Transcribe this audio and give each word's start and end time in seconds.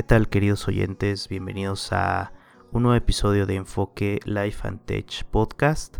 ¿Qué 0.00 0.04
tal 0.04 0.30
queridos 0.30 0.66
oyentes? 0.66 1.28
Bienvenidos 1.28 1.92
a 1.92 2.32
un 2.72 2.84
nuevo 2.84 2.96
episodio 2.96 3.44
de 3.44 3.56
Enfoque 3.56 4.18
Life 4.24 4.66
and 4.66 4.82
Tech 4.86 5.24
Podcast. 5.26 5.98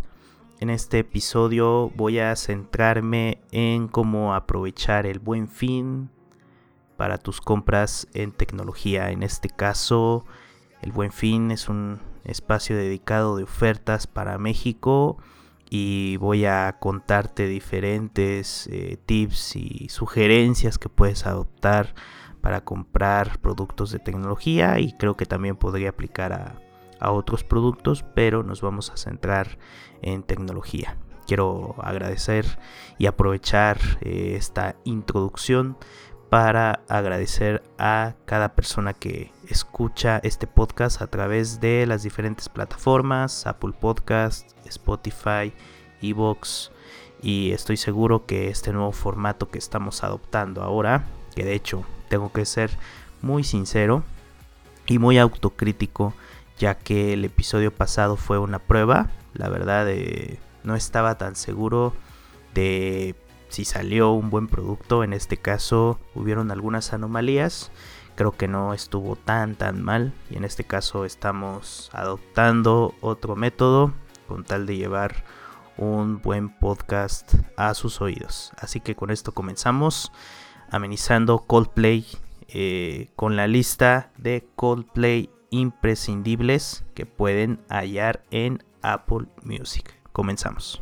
En 0.59 0.71
este 0.71 0.97
episodio 0.97 1.91
voy 1.91 2.17
a 2.17 2.35
centrarme 2.35 3.43
en 3.51 3.87
cómo 3.87 4.33
aprovechar 4.33 5.05
el 5.05 5.19
buen 5.19 5.47
fin 5.47 6.09
para 6.97 7.19
tus 7.19 7.41
compras 7.41 8.07
en 8.15 8.31
tecnología. 8.31 9.11
En 9.11 9.21
este 9.21 9.49
caso, 9.49 10.25
el 10.81 10.91
buen 10.91 11.11
fin 11.11 11.51
es 11.51 11.69
un 11.69 11.99
espacio 12.23 12.75
dedicado 12.75 13.35
de 13.37 13.43
ofertas 13.43 14.07
para 14.07 14.39
México 14.39 15.19
y 15.69 16.17
voy 16.17 16.45
a 16.45 16.77
contarte 16.79 17.45
diferentes 17.45 18.65
eh, 18.71 18.97
tips 19.05 19.57
y 19.57 19.89
sugerencias 19.89 20.79
que 20.79 20.89
puedes 20.89 21.27
adoptar 21.27 21.93
para 22.41 22.61
comprar 22.61 23.39
productos 23.39 23.91
de 23.91 23.99
tecnología 23.99 24.79
y 24.79 24.93
creo 24.93 25.15
que 25.15 25.25
también 25.25 25.55
podría 25.55 25.89
aplicar 25.89 26.33
a, 26.33 26.57
otros 27.03 27.43
productos, 27.43 28.05
pero 28.13 28.43
nos 28.43 28.61
vamos 28.61 28.91
a 28.91 28.97
centrar 28.97 29.57
en 30.03 30.21
tecnología. 30.21 30.97
Quiero 31.25 31.73
agradecer 31.81 32.45
y 32.99 33.07
aprovechar 33.07 33.79
eh, 34.01 34.35
esta 34.37 34.75
introducción 34.83 35.77
para 36.29 36.83
agradecer 36.87 37.63
a 37.79 38.13
cada 38.25 38.53
persona 38.53 38.93
que 38.93 39.31
escucha 39.49 40.19
este 40.21 40.45
podcast 40.45 41.01
a 41.01 41.07
través 41.07 41.59
de 41.59 41.87
las 41.87 42.03
diferentes 42.03 42.49
plataformas, 42.49 43.47
Apple 43.47 43.73
Podcast, 43.79 44.51
Spotify, 44.67 45.51
Evox 46.03 46.71
y 47.21 47.51
estoy 47.51 47.77
seguro 47.77 48.25
que 48.25 48.49
este 48.49 48.73
nuevo 48.73 48.91
formato 48.91 49.49
que 49.49 49.59
estamos 49.59 50.03
adoptando 50.03 50.63
ahora, 50.63 51.05
que 51.35 51.43
de 51.43 51.53
hecho 51.53 51.83
tengo 52.09 52.31
que 52.31 52.45
ser 52.45 52.71
muy 53.21 53.43
sincero 53.43 54.03
y 54.87 54.99
muy 54.99 55.17
autocrítico, 55.17 56.13
ya 56.57 56.75
que 56.75 57.13
el 57.13 57.25
episodio 57.25 57.71
pasado 57.71 58.17
fue 58.17 58.39
una 58.39 58.59
prueba. 58.59 59.09
La 59.33 59.49
verdad, 59.49 59.87
eh, 59.89 60.39
no 60.63 60.75
estaba 60.75 61.17
tan 61.17 61.35
seguro 61.35 61.93
de 62.53 63.15
si 63.49 63.65
salió 63.65 64.11
un 64.11 64.29
buen 64.29 64.47
producto. 64.47 65.03
En 65.03 65.13
este 65.13 65.37
caso, 65.37 65.99
hubieron 66.15 66.51
algunas 66.51 66.93
anomalías. 66.93 67.71
Creo 68.15 68.33
que 68.33 68.47
no 68.47 68.73
estuvo 68.73 69.15
tan 69.15 69.55
tan 69.55 69.81
mal. 69.81 70.13
Y 70.29 70.37
en 70.37 70.43
este 70.43 70.63
caso, 70.63 71.05
estamos 71.05 71.89
adoptando 71.93 72.93
otro 73.01 73.35
método 73.35 73.93
con 74.27 74.43
tal 74.43 74.65
de 74.65 74.77
llevar 74.77 75.23
un 75.77 76.21
buen 76.21 76.49
podcast 76.49 77.33
a 77.57 77.73
sus 77.73 78.01
oídos. 78.01 78.51
Así 78.57 78.79
que 78.79 78.95
con 78.95 79.09
esto 79.09 79.31
comenzamos 79.33 80.11
amenizando 80.71 81.39
Coldplay 81.39 82.05
eh, 82.47 83.09
con 83.15 83.35
la 83.35 83.47
lista 83.47 84.11
de 84.17 84.47
Coldplay 84.55 85.29
imprescindibles 85.51 86.83
que 86.95 87.05
pueden 87.05 87.59
hallar 87.69 88.23
en 88.31 88.63
Apple 88.81 89.27
Music. 89.43 89.93
Comenzamos. 90.11 90.81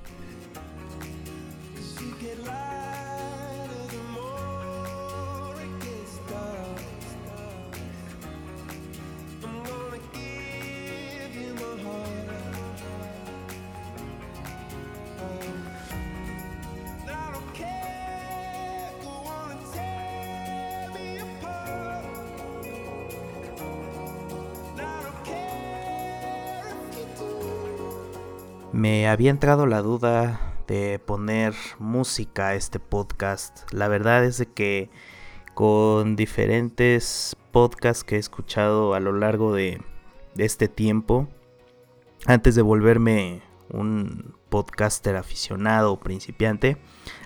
Me 28.79 29.09
había 29.09 29.29
entrado 29.29 29.65
la 29.65 29.81
duda 29.81 30.55
de 30.65 30.99
poner 30.99 31.53
música 31.79 32.47
a 32.47 32.55
este 32.55 32.79
podcast. 32.79 33.69
La 33.73 33.89
verdad 33.89 34.23
es 34.23 34.37
de 34.37 34.45
que 34.45 34.89
con 35.53 36.15
diferentes 36.15 37.35
podcasts 37.51 38.05
que 38.05 38.15
he 38.15 38.19
escuchado 38.19 38.93
a 38.93 39.01
lo 39.01 39.11
largo 39.11 39.53
de, 39.53 39.81
este 40.37 40.69
tiempo, 40.69 41.27
antes 42.25 42.55
de 42.55 42.61
volverme 42.61 43.41
un 43.69 44.33
podcaster 44.47 45.17
aficionado 45.17 45.91
o 45.91 45.99
principiante, 45.99 46.77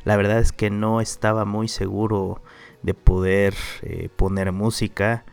la 0.05 0.17
verdad 0.17 0.39
es 0.39 0.53
que 0.53 0.71
no 0.71 1.01
estaba 1.01 1.45
muy 1.45 1.67
seguro 1.67 2.41
de 2.81 2.95
poder 2.95 3.53
eh, 3.83 4.09
poner 4.15 4.51
música. 4.53 5.23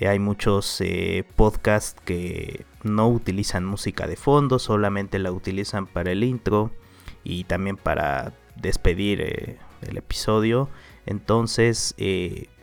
Eh, 0.00 0.06
hay 0.06 0.20
muchos 0.20 0.80
eh, 0.80 1.24
podcasts 1.34 2.00
que 2.04 2.64
no 2.84 3.08
utilizan 3.08 3.64
música 3.64 4.06
de 4.06 4.14
fondo, 4.14 4.60
solamente 4.60 5.18
la 5.18 5.32
utilizan 5.32 5.86
para 5.88 6.12
el 6.12 6.22
intro 6.22 6.70
y 7.24 7.44
también 7.44 7.76
para 7.76 8.32
despedir 8.54 9.20
eh, 9.20 9.58
el 9.82 9.96
episodio. 9.96 10.68
Entonces 11.04 11.94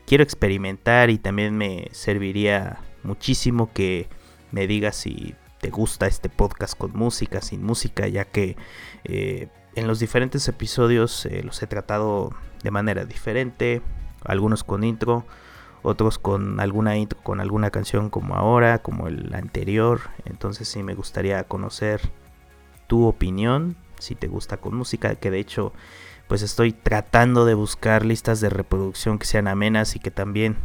quiero 0.05 0.23
experimentar 0.23 1.09
y 1.09 1.17
también 1.17 1.57
me 1.57 1.89
serviría 1.91 2.79
muchísimo 3.03 3.73
que 3.73 4.07
me 4.51 4.67
digas 4.67 4.95
si 4.95 5.35
te 5.59 5.71
gusta 5.71 6.05
este 6.07 6.29
podcast 6.29 6.77
con 6.77 6.93
música, 6.93 7.41
sin 7.41 7.63
música, 7.63 8.07
ya 8.07 8.25
que 8.25 8.55
en 9.03 9.87
los 9.87 9.99
diferentes 9.99 10.47
episodios 10.47 11.27
los 11.43 11.61
he 11.63 11.67
tratado 11.67 12.35
de 12.63 12.69
manera 12.69 13.03
diferente, 13.03 13.81
algunos 14.23 14.63
con 14.63 14.83
intro, 14.83 15.25
otros 15.85 16.19
con 16.19 16.59
alguna 16.59 16.93
con 17.23 17.39
alguna 17.39 17.69
canción 17.69 18.09
como 18.09 18.35
ahora, 18.35 18.79
como 18.79 19.07
el 19.07 19.33
anterior. 19.33 20.01
Entonces 20.25 20.67
sí 20.67 20.83
me 20.83 20.95
gustaría 20.95 21.43
conocer 21.43 22.01
tu 22.87 23.05
opinión, 23.05 23.75
si 23.99 24.15
te 24.15 24.27
gusta 24.27 24.57
con 24.57 24.75
música, 24.75 25.15
que 25.15 25.31
de 25.31 25.39
hecho 25.39 25.73
pues 26.27 26.41
estoy 26.41 26.73
tratando 26.73 27.45
de 27.45 27.53
buscar 27.53 28.03
listas 28.03 28.41
de 28.41 28.49
reproducción 28.49 29.19
que 29.19 29.27
sean 29.27 29.47
amenas 29.47 29.95
y 29.95 29.99
que 29.99 30.11
también 30.11 30.57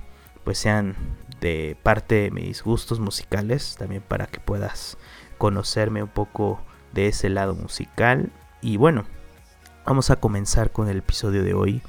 pues 0.44 0.58
sean 0.58 0.96
de 1.40 1.76
parte 1.82 2.14
de 2.16 2.30
mis 2.30 2.62
gustos 2.62 3.00
musicales, 3.00 3.76
también 3.78 4.02
para 4.02 4.26
que 4.26 4.40
puedas 4.40 4.96
conocerme 5.38 6.02
un 6.02 6.08
poco 6.08 6.60
de 6.92 7.08
ese 7.08 7.28
lado 7.28 7.54
musical. 7.54 8.30
Y 8.62 8.76
bueno, 8.76 9.04
vamos 9.84 10.10
a 10.10 10.16
comenzar 10.16 10.72
con 10.72 10.88
el 10.88 10.98
episodio 10.98 11.42
de 11.42 11.54
hoy. 11.54 11.82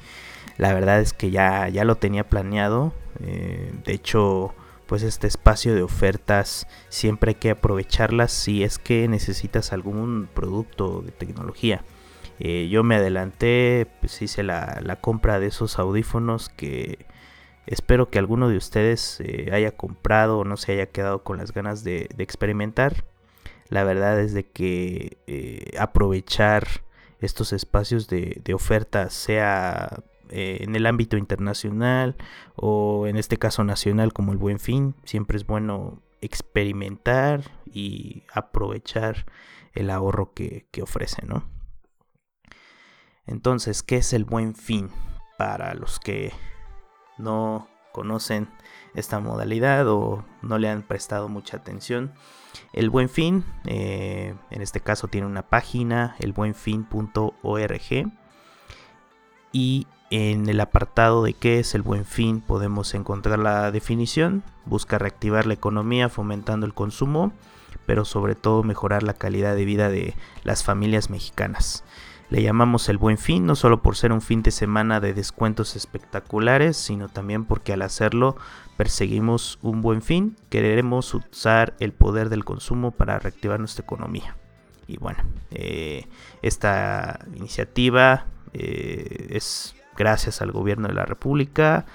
La 0.62 0.72
verdad 0.72 1.00
es 1.00 1.12
que 1.12 1.32
ya, 1.32 1.68
ya 1.70 1.82
lo 1.82 1.96
tenía 1.96 2.28
planeado. 2.28 2.92
Eh, 3.18 3.72
de 3.84 3.94
hecho, 3.94 4.54
pues 4.86 5.02
este 5.02 5.26
espacio 5.26 5.74
de 5.74 5.82
ofertas 5.82 6.68
siempre 6.88 7.30
hay 7.30 7.34
que 7.34 7.50
aprovecharlas 7.50 8.30
si 8.30 8.62
es 8.62 8.78
que 8.78 9.08
necesitas 9.08 9.72
algún 9.72 10.28
producto 10.32 11.02
de 11.02 11.10
tecnología. 11.10 11.82
Eh, 12.38 12.68
yo 12.70 12.84
me 12.84 12.94
adelanté, 12.94 13.88
pues 13.98 14.22
hice 14.22 14.44
la, 14.44 14.98
compra 15.00 15.40
de 15.40 15.48
esos 15.48 15.80
audífonos 15.80 16.48
que 16.48 17.06
espero 17.66 18.08
que 18.08 18.20
alguno 18.20 18.48
de 18.48 18.56
ustedes 18.56 19.18
eh, 19.18 19.50
haya 19.52 19.72
comprado 19.72 20.38
o 20.38 20.44
no 20.44 20.56
se 20.56 20.74
haya 20.74 20.86
quedado 20.86 21.24
con 21.24 21.38
las 21.38 21.52
ganas 21.52 21.82
de, 21.82 22.08
experimentar. 22.18 23.04
La 23.68 23.82
verdad 23.82 24.20
es 24.20 24.32
de 24.32 24.44
que 24.44 25.74
aprovechar 25.76 26.68
estos 27.18 27.52
espacios 27.52 28.06
de, 28.06 28.40
de 28.44 28.54
oferta 28.54 29.10
sea 29.10 30.04
eh, 30.30 30.58
en 30.60 30.74
el 30.76 30.86
ámbito 30.86 31.16
internacional 31.16 32.16
o 32.56 33.06
en 33.06 33.16
este 33.16 33.38
caso 33.38 33.64
nacional 33.64 34.12
como 34.12 34.32
el 34.32 34.38
buen 34.38 34.58
fin. 34.58 34.94
Siempre 35.04 35.36
es 35.36 35.46
bueno 35.46 36.02
experimentar 36.20 37.42
y 37.66 38.22
aprovechar 38.32 39.26
el 39.74 39.90
ahorro 39.90 40.32
que, 40.34 40.66
ofrece, 40.82 41.26
¿no? 41.26 41.44
Entonces, 43.26 43.82
¿qué 43.82 43.96
es 43.96 44.12
el 44.12 44.24
buen 44.24 44.54
fin? 44.54 44.90
Para 45.38 45.74
los 45.74 45.98
que 45.98 46.32
no 47.18 47.68
conocen 47.92 48.48
esta 48.94 49.20
modalidad 49.20 49.88
o 49.88 50.24
no 50.42 50.58
le 50.58 50.68
han 50.68 50.82
prestado 50.82 51.28
mucha 51.28 51.56
atención. 51.56 52.12
El 52.72 52.90
Buen 52.90 53.08
Fin, 53.08 53.44
eh, 53.64 54.34
en 54.50 54.62
este 54.62 54.80
caso 54.80 55.08
tiene 55.08 55.26
una 55.26 55.48
página, 55.48 56.16
elbuenfin.org, 56.18 58.12
y 59.52 59.86
en 60.12 60.46
el 60.46 60.60
apartado 60.60 61.22
de 61.22 61.32
qué 61.32 61.58
es 61.58 61.74
el 61.74 61.80
buen 61.80 62.04
fin 62.04 62.42
podemos 62.42 62.92
encontrar 62.92 63.38
la 63.38 63.70
definición. 63.70 64.42
Busca 64.66 64.98
reactivar 64.98 65.46
la 65.46 65.54
economía 65.54 66.10
fomentando 66.10 66.66
el 66.66 66.74
consumo, 66.74 67.32
pero 67.86 68.04
sobre 68.04 68.34
todo 68.34 68.62
mejorar 68.62 69.04
la 69.04 69.14
calidad 69.14 69.56
de 69.56 69.64
vida 69.64 69.88
de 69.88 70.14
las 70.44 70.64
familias 70.64 71.08
mexicanas. 71.08 71.82
Le 72.28 72.42
llamamos 72.42 72.90
el 72.90 72.98
buen 72.98 73.16
fin 73.16 73.46
no 73.46 73.56
solo 73.56 73.80
por 73.80 73.96
ser 73.96 74.12
un 74.12 74.20
fin 74.20 74.42
de 74.42 74.50
semana 74.50 75.00
de 75.00 75.14
descuentos 75.14 75.76
espectaculares, 75.76 76.76
sino 76.76 77.08
también 77.08 77.46
porque 77.46 77.72
al 77.72 77.80
hacerlo 77.80 78.36
perseguimos 78.76 79.58
un 79.62 79.80
buen 79.80 80.02
fin, 80.02 80.36
queremos 80.50 81.14
usar 81.14 81.74
el 81.80 81.92
poder 81.92 82.28
del 82.28 82.44
consumo 82.44 82.90
para 82.90 83.18
reactivar 83.18 83.60
nuestra 83.60 83.82
economía. 83.82 84.36
Y 84.86 84.98
bueno, 84.98 85.24
eh, 85.50 86.06
esta 86.42 87.18
iniciativa 87.34 88.26
eh, 88.52 89.28
es 89.30 89.74
gracias 89.96 90.42
al 90.42 90.52
gobierno 90.52 90.88
de 90.88 90.94
la 90.94 91.04
República 91.04 91.86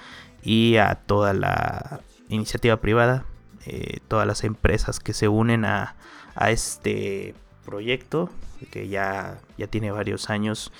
y 0.42 0.76
a 0.76 0.94
toda 0.94 1.32
la 1.34 2.00
iniciativa 2.28 2.76
privada, 2.78 3.24
eh, 3.66 3.98
todas 4.08 4.26
las 4.26 4.44
empresas 4.44 5.00
que 5.00 5.12
se 5.12 5.28
unen 5.28 5.64
a, 5.64 5.96
a 6.34 6.50
este 6.50 7.34
proyecto, 7.64 8.30
que 8.70 8.88
ya, 8.88 9.38
ya 9.56 9.66
tiene 9.66 9.90
varios 9.90 10.30
años 10.30 10.72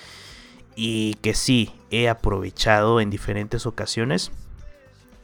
y 0.74 1.14
que 1.14 1.34
sí 1.34 1.72
he 1.90 2.08
aprovechado 2.08 3.00
en 3.00 3.10
diferentes 3.10 3.66
ocasiones. 3.66 4.30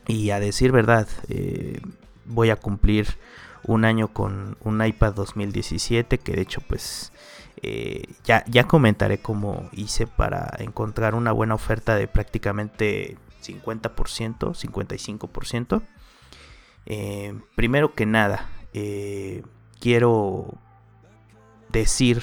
Y 0.07 0.31
a 0.31 0.41
decir 0.41 0.73
verdad, 0.73 1.09
eh, 1.29 1.81
voy 2.25 2.51
a 2.51 2.57
cumplir 2.57 3.17
un 3.63 3.85
año 3.85 4.09
con 4.09 4.57
un 4.61 4.85
iPad 4.85 5.15
2017 5.15 6.19
que 6.19 6.33
de 6.33 6.43
hecho 6.43 6.61
pues 6.61 7.13
eh, 7.65 8.15
ya, 8.25 8.45
ya 8.47 8.65
comentaré 8.65 9.19
cómo 9.19 9.69
hice 9.73 10.07
para 10.07 10.51
encontrar 10.59 11.15
una 11.15 11.33
buena 11.33 11.55
oferta 11.55 11.97
de 11.97 12.09
prácticamente 12.09 13.17
50%, 13.43 14.55
55%. 14.55 15.83
Eh, 16.87 17.35
primero 17.55 17.95
que 17.95 18.07
nada, 18.07 18.49
quiero 19.81 20.59
decir 21.71 22.23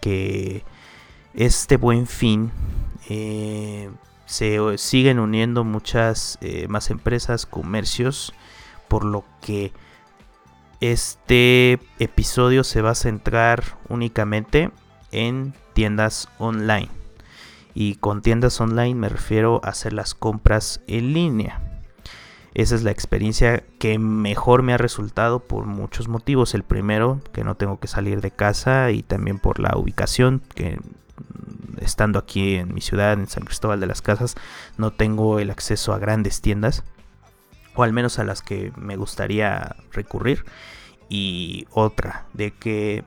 que 0.00 0.64
este 1.34 1.76
buen 1.76 2.06
fin 2.06 2.52
eh, 3.08 3.90
se 4.26 4.58
siguen 4.78 5.18
uniendo 5.18 5.64
muchas 5.64 6.38
eh, 6.40 6.68
más 6.68 6.90
empresas, 6.90 7.46
comercios, 7.46 8.34
por 8.88 9.04
lo 9.04 9.24
que 9.42 9.72
este 10.80 11.78
episodio 11.98 12.64
se 12.64 12.82
va 12.82 12.90
a 12.90 12.94
centrar 12.94 13.78
únicamente 13.88 14.70
en 15.12 15.54
tiendas 15.72 16.28
online. 16.38 16.88
Y 17.74 17.96
con 17.96 18.22
tiendas 18.22 18.60
online 18.60 18.94
me 18.94 19.08
refiero 19.08 19.60
a 19.64 19.70
hacer 19.70 19.92
las 19.92 20.14
compras 20.14 20.80
en 20.86 21.12
línea. 21.12 21.60
Esa 22.54 22.76
es 22.76 22.84
la 22.84 22.92
experiencia 22.92 23.64
que 23.80 23.98
mejor 23.98 24.62
me 24.62 24.74
ha 24.74 24.78
resultado 24.78 25.40
por 25.40 25.66
muchos 25.66 26.06
motivos. 26.06 26.54
El 26.54 26.62
primero, 26.62 27.20
que 27.32 27.42
no 27.42 27.56
tengo 27.56 27.80
que 27.80 27.88
salir 27.88 28.20
de 28.20 28.30
casa 28.30 28.92
y 28.92 29.02
también 29.02 29.40
por 29.40 29.58
la 29.58 29.76
ubicación, 29.76 30.40
que 30.54 30.78
estando 31.80 32.20
aquí 32.20 32.54
en 32.54 32.72
mi 32.72 32.80
ciudad, 32.80 33.14
en 33.14 33.28
San 33.28 33.44
Cristóbal 33.44 33.80
de 33.80 33.88
las 33.88 34.02
Casas, 34.02 34.36
no 34.78 34.92
tengo 34.92 35.40
el 35.40 35.50
acceso 35.50 35.92
a 35.92 35.98
grandes 35.98 36.40
tiendas, 36.40 36.84
o 37.74 37.82
al 37.82 37.92
menos 37.92 38.18
a 38.18 38.24
las 38.24 38.42
que 38.42 38.72
me 38.76 38.96
gustaría 38.96 39.76
recurrir. 39.92 40.44
Y 41.08 41.66
otra, 41.70 42.26
de 42.32 42.52
que 42.52 43.04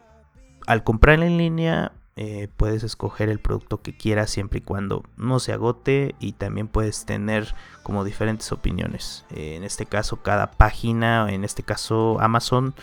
al 0.66 0.84
comprar 0.84 1.22
en 1.24 1.38
línea 1.38 1.94
eh, 2.20 2.48
puedes 2.58 2.84
escoger 2.84 3.30
el 3.30 3.40
producto 3.40 3.82
que 3.84 3.96
quieras 3.96 4.32
siempre 4.32 4.58
y 4.58 4.62
cuando 4.62 5.04
no 5.18 5.40
se 5.40 5.54
agote 5.54 6.16
y 6.20 6.34
también 6.34 6.68
puedes 6.68 7.06
tener 7.06 7.54
como 7.84 8.04
diferentes 8.04 8.52
opiniones. 8.52 9.24
Eh, 9.30 9.56
en 9.56 9.64
este 9.64 9.86
caso 9.86 10.24
cada 10.24 10.52
página, 10.52 11.32
en 11.32 11.44
este 11.44 11.62
caso 11.62 12.18
Amazon, 12.20 12.74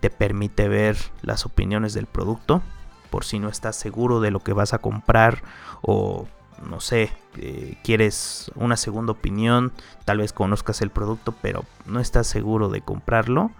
te 0.00 0.08
permite 0.08 0.66
ver 0.68 0.96
las 1.20 1.44
opiniones 1.44 1.92
del 1.92 2.06
producto 2.06 2.62
por 3.10 3.24
si 3.24 3.38
no 3.38 3.50
estás 3.50 3.76
seguro 3.76 4.20
de 4.20 4.30
lo 4.30 4.40
que 4.40 4.54
vas 4.54 4.72
a 4.72 4.78
comprar 4.78 5.42
o 5.82 6.26
no 6.64 6.80
sé, 6.80 7.10
eh, 7.36 7.76
quieres 7.84 8.50
una 8.54 8.76
segunda 8.76 9.12
opinión, 9.12 9.72
tal 10.04 10.18
vez 10.18 10.32
conozcas 10.32 10.80
el 10.80 10.90
producto 10.90 11.34
pero 11.40 11.64
no 11.86 12.00
estás 12.00 12.26
seguro 12.26 12.68
de 12.68 12.80
comprarlo, 12.80 13.50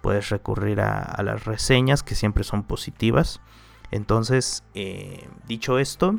puedes 0.00 0.30
recurrir 0.30 0.80
a, 0.80 1.20
las 1.22 1.44
reseñas 1.44 2.02
que 2.02 2.14
siempre 2.14 2.44
son 2.44 2.62
positivas. 2.62 3.40
Entonces, 3.90 4.64
eh, 4.74 5.28
dicho 5.46 5.78
esto, 5.78 6.16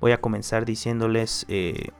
voy 0.00 0.12
a 0.12 0.20
comenzar 0.20 0.64
diciéndoles 0.64 1.46
eh, 1.48 1.90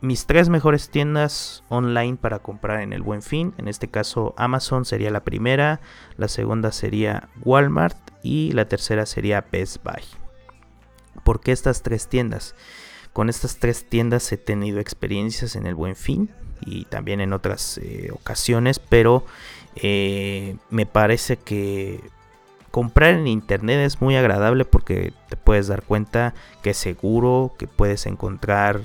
mis 0.00 0.26
tres 0.26 0.48
mejores 0.48 0.90
tiendas 0.90 1.62
online 1.68 2.16
para 2.16 2.38
comprar 2.38 2.80
en 2.80 2.92
el 2.92 3.02
buen 3.02 3.22
fin. 3.22 3.54
En 3.58 3.68
este 3.68 3.88
caso 3.88 4.34
Amazon 4.36 4.84
sería 4.84 5.10
la 5.10 5.24
primera, 5.24 5.80
la 6.16 6.28
segunda 6.28 6.72
sería 6.72 7.28
Walmart 7.42 7.98
y 8.22 8.52
la 8.52 8.66
tercera 8.66 9.06
sería 9.06 9.46
Best 9.52 9.82
Buy. 9.84 10.02
¿Por 11.24 11.40
qué 11.40 11.52
estas 11.52 11.82
tres 11.82 12.08
tiendas? 12.08 12.54
Con 13.12 13.28
estas 13.28 13.58
tres 13.58 13.88
tiendas 13.88 14.30
he 14.32 14.36
tenido 14.36 14.80
experiencias 14.80 15.56
en 15.56 15.66
el 15.66 15.74
buen 15.74 15.96
fin 15.96 16.30
y 16.60 16.84
también 16.84 17.20
en 17.20 17.32
otras 17.32 17.78
eh, 17.78 18.10
ocasiones, 18.12 18.78
pero 18.78 19.24
eh, 19.76 20.56
me 20.70 20.86
parece 20.86 21.36
que 21.36 22.00
comprar 22.70 23.14
en 23.14 23.26
internet 23.26 23.80
es 23.80 24.00
muy 24.00 24.16
agradable 24.16 24.64
porque 24.64 25.12
te 25.28 25.36
puedes 25.36 25.66
dar 25.66 25.82
cuenta 25.82 26.34
que 26.62 26.70
es 26.70 26.76
seguro, 26.76 27.54
que 27.58 27.66
puedes 27.66 28.06
encontrar 28.06 28.80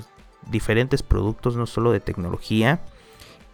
diferentes 0.50 1.02
productos, 1.02 1.56
no 1.56 1.66
solo 1.66 1.92
de 1.92 2.00
tecnología. 2.00 2.80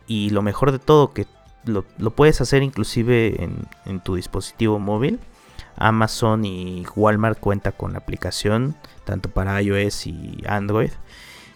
Y 0.07 0.31
lo 0.31 0.43
mejor 0.43 0.73
de 0.73 0.79
todo, 0.79 1.13
que 1.13 1.27
lo, 1.65 1.85
puedes 2.11 2.41
hacer 2.41 2.63
inclusive 2.63 3.43
en, 3.85 4.01
tu 4.01 4.17
dispositivo 4.17 4.79
móvil. 4.79 5.21
Amazon 5.77 6.45
y 6.45 6.85
Walmart 6.95 7.39
cuenta 7.39 7.73
con 7.73 7.97
aplicación 7.97 8.77
tanto 9.05 9.29
para 9.29 9.61
iOS 9.61 10.07
y 10.07 10.43
Android. 10.47 10.91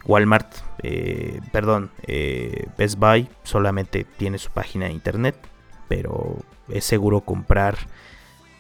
Walmart, 0.05 0.55
eh, 0.83 1.41
perdón, 1.53 1.91
eh, 2.07 2.69
Best 2.79 2.99
Buy 2.99 3.29
solamente 3.43 4.05
tiene 4.05 4.39
su 4.39 4.51
página 4.51 4.87
de 4.87 4.93
internet, 4.93 5.37
pero 5.89 6.37
es 6.69 6.85
seguro 6.85 7.23
comprar 7.23 7.77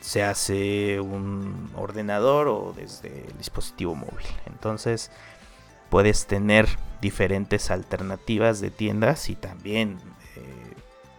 se 0.06 0.22
hace 0.22 1.00
un 1.00 1.68
ordenador 1.74 2.46
o 2.46 2.72
desde 2.76 3.26
el 3.26 3.38
dispositivo 3.38 3.96
móvil. 3.96 4.26
Entonces, 4.46 5.10
puedes 5.90 6.26
tener 6.26 6.68
diferentes 7.00 7.72
alternativas 7.72 8.60
de 8.60 8.70
tiendas 8.70 9.28
y 9.30 9.34
también 9.34 9.98
eh, 10.36 10.74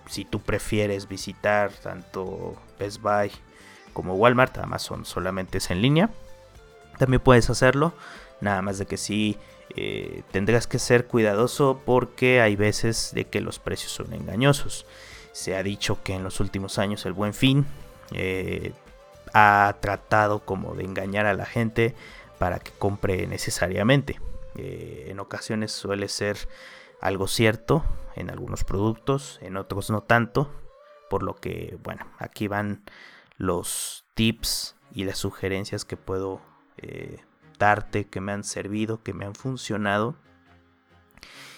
si 0.07 0.24
tú 0.24 0.40
prefieres 0.40 1.10
visitar 1.10 1.72
tanto 1.72 2.56
Best 2.80 3.01
Buy 3.01 3.30
como 3.97 4.13
Walmart, 4.13 4.55
Amazon 4.59 5.05
solamente 5.05 5.57
es 5.57 5.71
en 5.71 5.81
línea, 5.81 6.11
también 6.99 7.19
puedes 7.19 7.49
hacerlo, 7.49 7.94
nada 8.41 8.61
más 8.61 8.77
de 8.77 8.85
que 8.85 8.95
sí 8.95 9.39
eh, 9.75 10.21
tendrás 10.29 10.67
que 10.67 10.77
ser 10.77 11.07
cuidadoso 11.07 11.81
porque 11.83 12.39
hay 12.39 12.55
veces 12.55 13.09
de 13.16 13.25
que 13.25 13.42
los 13.42 13.57
precios 13.57 13.92
son 13.92 14.13
engañosos. 14.13 14.85
Se 15.31 15.56
ha 15.56 15.63
dicho 15.63 15.97
que 16.04 16.13
en 16.13 16.23
los 16.23 16.39
últimos 16.39 16.77
años 16.77 17.07
el 17.07 17.13
buen 17.13 17.33
fin 17.33 17.66
eh, 18.11 18.73
ha 19.33 19.75
tratado 19.80 20.45
como 20.45 20.75
de 20.75 20.83
engañar 20.83 21.25
a 21.25 21.33
la 21.33 21.47
gente 21.47 21.95
para 22.37 22.59
que 22.59 22.73
compre 22.73 23.25
necesariamente. 23.25 24.21
Eh, 24.57 25.07
en 25.09 25.19
ocasiones 25.19 25.71
suele 25.71 26.07
ser 26.07 26.37
algo 27.01 27.27
cierto 27.27 27.83
en 28.16 28.30
algunos 28.30 28.63
productos, 28.63 29.39
en 29.42 29.57
otros 29.57 29.89
no 29.89 30.04
tanto. 30.04 30.51
Por 31.09 31.23
lo 31.23 31.33
que, 31.33 31.80
bueno, 31.81 32.06
aquí 32.19 32.47
van 32.47 32.83
los 33.37 34.06
tips 34.13 34.75
y 34.91 35.06
las 35.06 35.17
sugerencias 35.17 35.85
que 35.85 35.97
puedo 35.97 36.41
eh, 36.77 37.19
darte, 37.59 38.07
que 38.07 38.21
me 38.21 38.31
han 38.31 38.44
servido, 38.44 39.03
que 39.03 39.13
me 39.13 39.25
han 39.25 39.35
funcionado. 39.35 40.15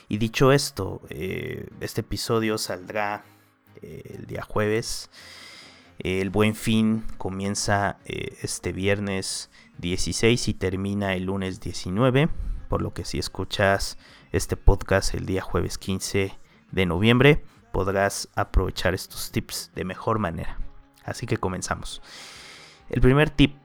Y 0.08 0.18
dicho 0.18 0.52
esto, 0.52 1.02
eh, 1.10 1.68
este 1.80 2.02
episodio 2.02 2.58
saldrá 2.58 3.24
el 3.82 4.26
día 4.26 4.42
jueves. 4.42 5.10
El 6.00 6.32
buen 6.32 6.54
fin 6.56 7.06
comienza 7.18 7.98
este 8.06 8.74
viernes 8.74 9.50
16 9.78 10.50
y 10.50 10.54
termina 10.54 11.16
el 11.16 11.26
lunes 11.26 11.62
19 11.62 12.30
por 12.70 12.82
lo 12.82 12.94
que 12.94 13.04
si 13.04 13.20
escuchas 13.20 13.98
este 14.32 14.56
podcast 14.56 15.14
el 15.16 15.26
día 15.26 15.42
jueves 15.42 15.78
15 15.78 16.32
de 16.72 16.86
noviembre, 16.86 17.44
podrás 17.74 18.30
aprovechar 18.36 18.94
estos 18.94 19.32
tips 19.32 19.72
de 19.76 19.84
mejor 19.84 20.20
manera. 20.20 20.69
Así 21.04 21.26
que 21.26 21.38
comenzamos. 21.38 22.02
El 22.90 23.02
primer 23.02 23.30
tip, 23.30 23.56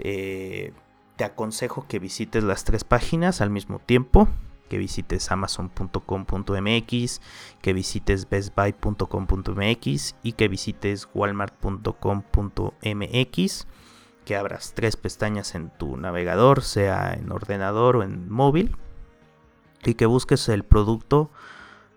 eh, 0.00 0.72
te 1.16 1.24
aconsejo 1.24 1.86
que 1.88 1.98
visites 1.98 2.44
las 2.44 2.64
tres 2.64 2.84
páginas 2.84 3.40
al 3.40 3.48
mismo 3.50 3.78
tiempo, 3.78 4.28
que 4.68 4.78
visites 4.78 5.30
amazon.com.mx, 5.30 7.20
que 7.62 7.72
visites 7.72 8.28
bestbuy.com.mx 8.28 10.16
y 10.22 10.32
que 10.32 10.48
visites 10.48 11.08
walmart.com.mx 11.14 13.66
que 14.26 14.36
abras 14.36 14.72
tres 14.74 14.96
pestañas 14.96 15.54
en 15.54 15.70
tu 15.70 15.96
navegador, 15.96 16.62
sea 16.62 17.14
en 17.14 17.30
ordenador 17.30 17.96
o 17.96 18.02
en 18.02 18.28
móvil, 18.28 18.76
y 19.84 19.94
que 19.94 20.04
busques 20.04 20.48
el 20.48 20.64
producto 20.64 21.30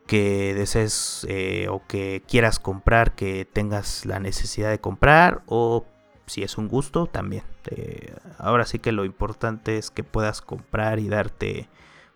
que 0.10 0.56
desees 0.56 1.24
eh, 1.30 1.68
o 1.70 1.86
que 1.86 2.24
quieras 2.28 2.58
comprar, 2.58 3.14
que 3.14 3.46
tengas 3.46 4.08
la 4.08 4.20
necesidad 4.20 4.72
de 4.72 4.80
comprar 4.80 5.44
o 5.46 5.86
si 6.26 6.42
es 6.42 6.58
un 6.58 6.68
gusto 6.68 7.06
también. 7.06 7.44
Eh, 7.70 8.16
ahora 8.40 8.66
sí 8.66 8.80
que 8.80 8.92
lo 8.92 9.06
importante 9.06 9.78
es 9.78 9.92
que 9.92 10.04
puedas 10.04 10.42
comprar 10.42 10.98
y 10.98 11.10
darte 11.10 11.70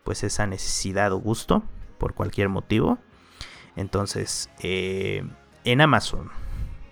pues 0.04 0.24
esa 0.24 0.48
necesidad 0.48 1.12
o 1.12 1.18
gusto 1.18 1.62
por 2.00 2.16
cualquier 2.16 2.50
motivo. 2.50 2.98
Entonces, 3.76 4.50
eh, 4.64 5.24
en 5.64 5.80
Amazon, 5.80 6.32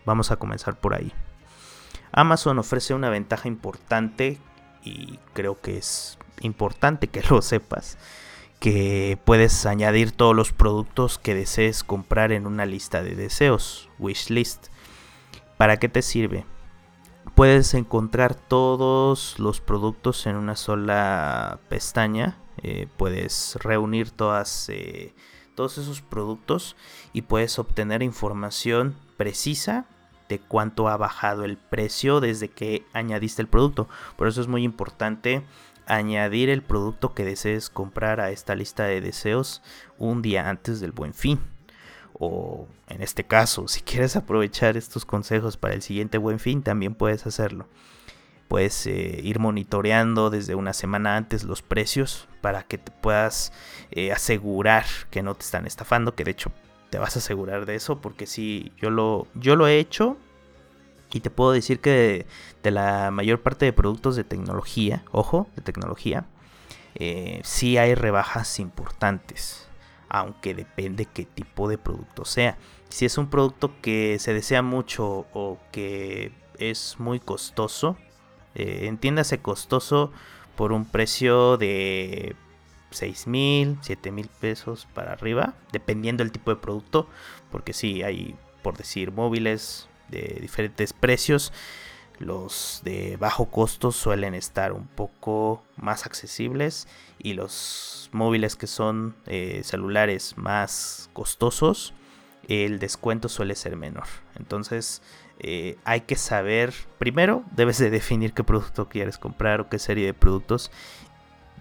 vamos 0.05 0.29
a 0.29 0.35
comenzar 0.35 0.79
por 0.79 0.93
ahí. 0.93 1.11
Amazon 2.11 2.59
ofrece 2.59 2.93
una 2.93 3.09
ventaja 3.09 3.47
importante 3.47 4.37
y 4.83 5.17
creo 5.33 5.59
que 5.61 5.79
es 5.79 6.19
importante 6.41 7.07
que 7.07 7.23
lo 7.27 7.41
sepas, 7.41 7.97
que 8.61 9.17
puedes 9.25 9.65
añadir 9.65 10.11
todos 10.11 10.35
los 10.35 10.53
productos 10.53 11.17
que 11.17 11.33
desees 11.33 11.83
comprar 11.83 12.31
en 12.31 12.45
una 12.45 12.67
lista 12.67 13.01
de 13.01 13.15
deseos, 13.15 13.89
wishlist. 13.97 14.67
¿Para 15.57 15.77
qué 15.77 15.89
te 15.89 16.03
sirve? 16.03 16.45
Puedes 17.33 17.73
encontrar 17.73 18.35
todos 18.35 19.39
los 19.39 19.61
productos 19.61 20.27
en 20.27 20.35
una 20.35 20.55
sola 20.55 21.59
pestaña. 21.69 22.37
Eh, 22.61 22.87
puedes 22.97 23.57
reunir 23.63 24.11
todas, 24.11 24.69
eh, 24.69 25.15
todos 25.55 25.79
esos 25.79 26.03
productos 26.03 26.75
y 27.13 27.23
puedes 27.23 27.57
obtener 27.57 28.03
información 28.03 28.95
precisa 29.17 29.87
de 30.29 30.37
cuánto 30.39 30.87
ha 30.87 30.97
bajado 30.97 31.45
el 31.45 31.57
precio 31.57 32.19
desde 32.19 32.49
que 32.49 32.85
añadiste 32.93 33.41
el 33.41 33.47
producto. 33.47 33.89
Por 34.17 34.27
eso 34.27 34.39
es 34.39 34.47
muy 34.47 34.63
importante 34.63 35.41
añadir 35.91 36.49
el 36.49 36.61
producto 36.61 37.13
que 37.13 37.25
desees 37.25 37.69
comprar 37.69 38.21
a 38.21 38.31
esta 38.31 38.55
lista 38.55 38.85
de 38.85 39.01
deseos 39.01 39.61
un 39.97 40.21
día 40.21 40.49
antes 40.49 40.79
del 40.79 40.93
buen 40.93 41.13
fin. 41.13 41.39
O 42.13 42.67
en 42.87 43.01
este 43.01 43.25
caso, 43.25 43.67
si 43.67 43.81
quieres 43.83 44.15
aprovechar 44.15 44.77
estos 44.77 45.05
consejos 45.05 45.57
para 45.57 45.73
el 45.73 45.81
siguiente 45.81 46.17
buen 46.17 46.39
fin, 46.39 46.63
también 46.63 46.95
puedes 46.95 47.27
hacerlo. 47.27 47.67
Puedes 48.47 48.87
eh, 48.87 49.19
ir 49.21 49.39
monitoreando 49.39 50.29
desde 50.29 50.55
una 50.55 50.73
semana 50.73 51.17
antes 51.17 51.43
los 51.43 51.61
precios 51.61 52.27
para 52.39 52.63
que 52.63 52.77
te 52.77 52.91
puedas 52.91 53.51
eh, 53.91 54.11
asegurar 54.11 54.85
que 55.09 55.23
no 55.23 55.35
te 55.35 55.43
están 55.43 55.67
estafando, 55.67 56.15
que 56.15 56.23
de 56.23 56.31
hecho 56.31 56.51
te 56.89 56.99
vas 56.99 57.15
a 57.15 57.19
asegurar 57.19 57.65
de 57.65 57.75
eso, 57.75 58.01
porque 58.01 58.25
si 58.27 58.71
yo 58.77 58.89
lo, 58.89 59.27
yo 59.33 59.55
lo 59.55 59.67
he 59.67 59.79
hecho 59.79 60.17
y 61.13 61.19
te 61.21 61.29
puedo 61.29 61.51
decir 61.51 61.79
que 61.79 62.25
de, 62.63 62.71
la 62.71 63.11
mayor 63.11 63.41
parte 63.41 63.65
de 63.65 63.73
productos 63.73 64.15
de 64.15 64.23
tecnología, 64.23 65.03
ojo, 65.11 65.47
de 65.55 65.61
tecnología, 65.61 66.25
eh, 66.95 67.41
sí 67.43 67.77
hay 67.77 67.95
rebajas 67.95 68.59
importantes. 68.59 69.67
Aunque 70.09 70.53
depende 70.53 71.05
qué 71.05 71.25
tipo 71.25 71.69
de 71.69 71.77
producto 71.77 72.25
sea. 72.25 72.57
Si 72.89 73.05
es 73.05 73.17
un 73.17 73.29
producto 73.29 73.71
que 73.81 74.19
se 74.19 74.33
desea 74.33 74.61
mucho 74.61 75.25
o 75.33 75.57
que 75.71 76.33
es 76.57 76.95
muy 76.99 77.19
costoso, 77.21 77.95
eh, 78.55 78.87
entiéndase 78.87 79.41
costoso 79.41 80.11
por 80.55 80.73
un 80.73 80.85
precio 80.85 81.57
de 81.57 82.35
6 82.91 83.27
mil, 83.27 83.77
7 83.81 84.11
mil 84.11 84.27
pesos 84.27 84.87
para 84.93 85.13
arriba, 85.13 85.53
dependiendo 85.71 86.23
del 86.23 86.31
tipo 86.31 86.51
de 86.51 86.57
producto, 86.57 87.07
porque 87.49 87.73
sí 87.73 88.03
hay, 88.03 88.35
por 88.61 88.77
decir, 88.77 89.11
móviles, 89.11 89.87
de 90.11 90.37
diferentes 90.41 90.93
precios. 90.93 91.51
Los 92.19 92.81
de 92.83 93.17
bajo 93.17 93.45
costo 93.45 93.91
suelen 93.91 94.35
estar 94.35 94.73
un 94.73 94.85
poco 94.85 95.63
más 95.75 96.05
accesibles 96.05 96.87
y 97.17 97.33
los 97.33 98.09
móviles 98.11 98.55
que 98.55 98.67
son 98.67 99.15
eh, 99.25 99.61
celulares 99.63 100.37
más 100.37 101.09
costosos, 101.13 101.95
el 102.47 102.77
descuento 102.77 103.27
suele 103.27 103.55
ser 103.55 103.75
menor. 103.75 104.05
Entonces 104.35 105.01
eh, 105.39 105.77
hay 105.83 106.01
que 106.01 106.15
saber, 106.15 106.73
primero 106.99 107.43
debes 107.55 107.79
de 107.79 107.89
definir 107.89 108.33
qué 108.33 108.43
producto 108.43 108.87
quieres 108.87 109.17
comprar 109.17 109.61
o 109.61 109.69
qué 109.69 109.79
serie 109.79 110.05
de 110.05 110.13
productos 110.13 110.69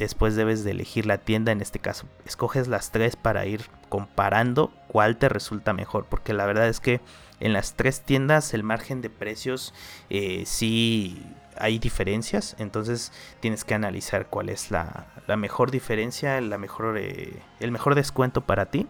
Después 0.00 0.35
debes 0.35 0.64
de 0.64 0.71
elegir 0.71 1.04
la 1.04 1.19
tienda, 1.19 1.52
en 1.52 1.61
este 1.61 1.78
caso 1.78 2.07
escoges 2.25 2.69
las 2.69 2.90
tres 2.90 3.16
para 3.16 3.45
ir 3.45 3.66
comparando 3.90 4.73
cuál 4.88 5.19
te 5.19 5.28
resulta 5.28 5.75
mejor, 5.75 6.07
porque 6.07 6.33
la 6.33 6.47
verdad 6.47 6.69
es 6.69 6.80
que 6.80 7.02
en 7.38 7.52
las 7.52 7.75
tres 7.75 8.00
tiendas 8.00 8.54
el 8.54 8.62
margen 8.62 9.02
de 9.02 9.11
precios 9.11 9.75
eh, 10.09 10.45
sí 10.47 11.23
hay 11.59 11.78
diferencias, 11.78 12.57
entonces 12.59 13.12
tienes 13.40 13.62
que 13.66 13.75
analizar 13.75 14.28
cuál 14.28 14.49
es 14.49 14.71
la, 14.71 15.07
mejor 15.37 15.71
diferencia, 15.71 16.40
la 16.40 16.57
mejor, 16.57 16.97
eh, 16.97 17.35
el 17.61 17.71
mejor 17.71 17.95
descuento 17.95 18.40
para 18.40 18.71
ti. 18.71 18.87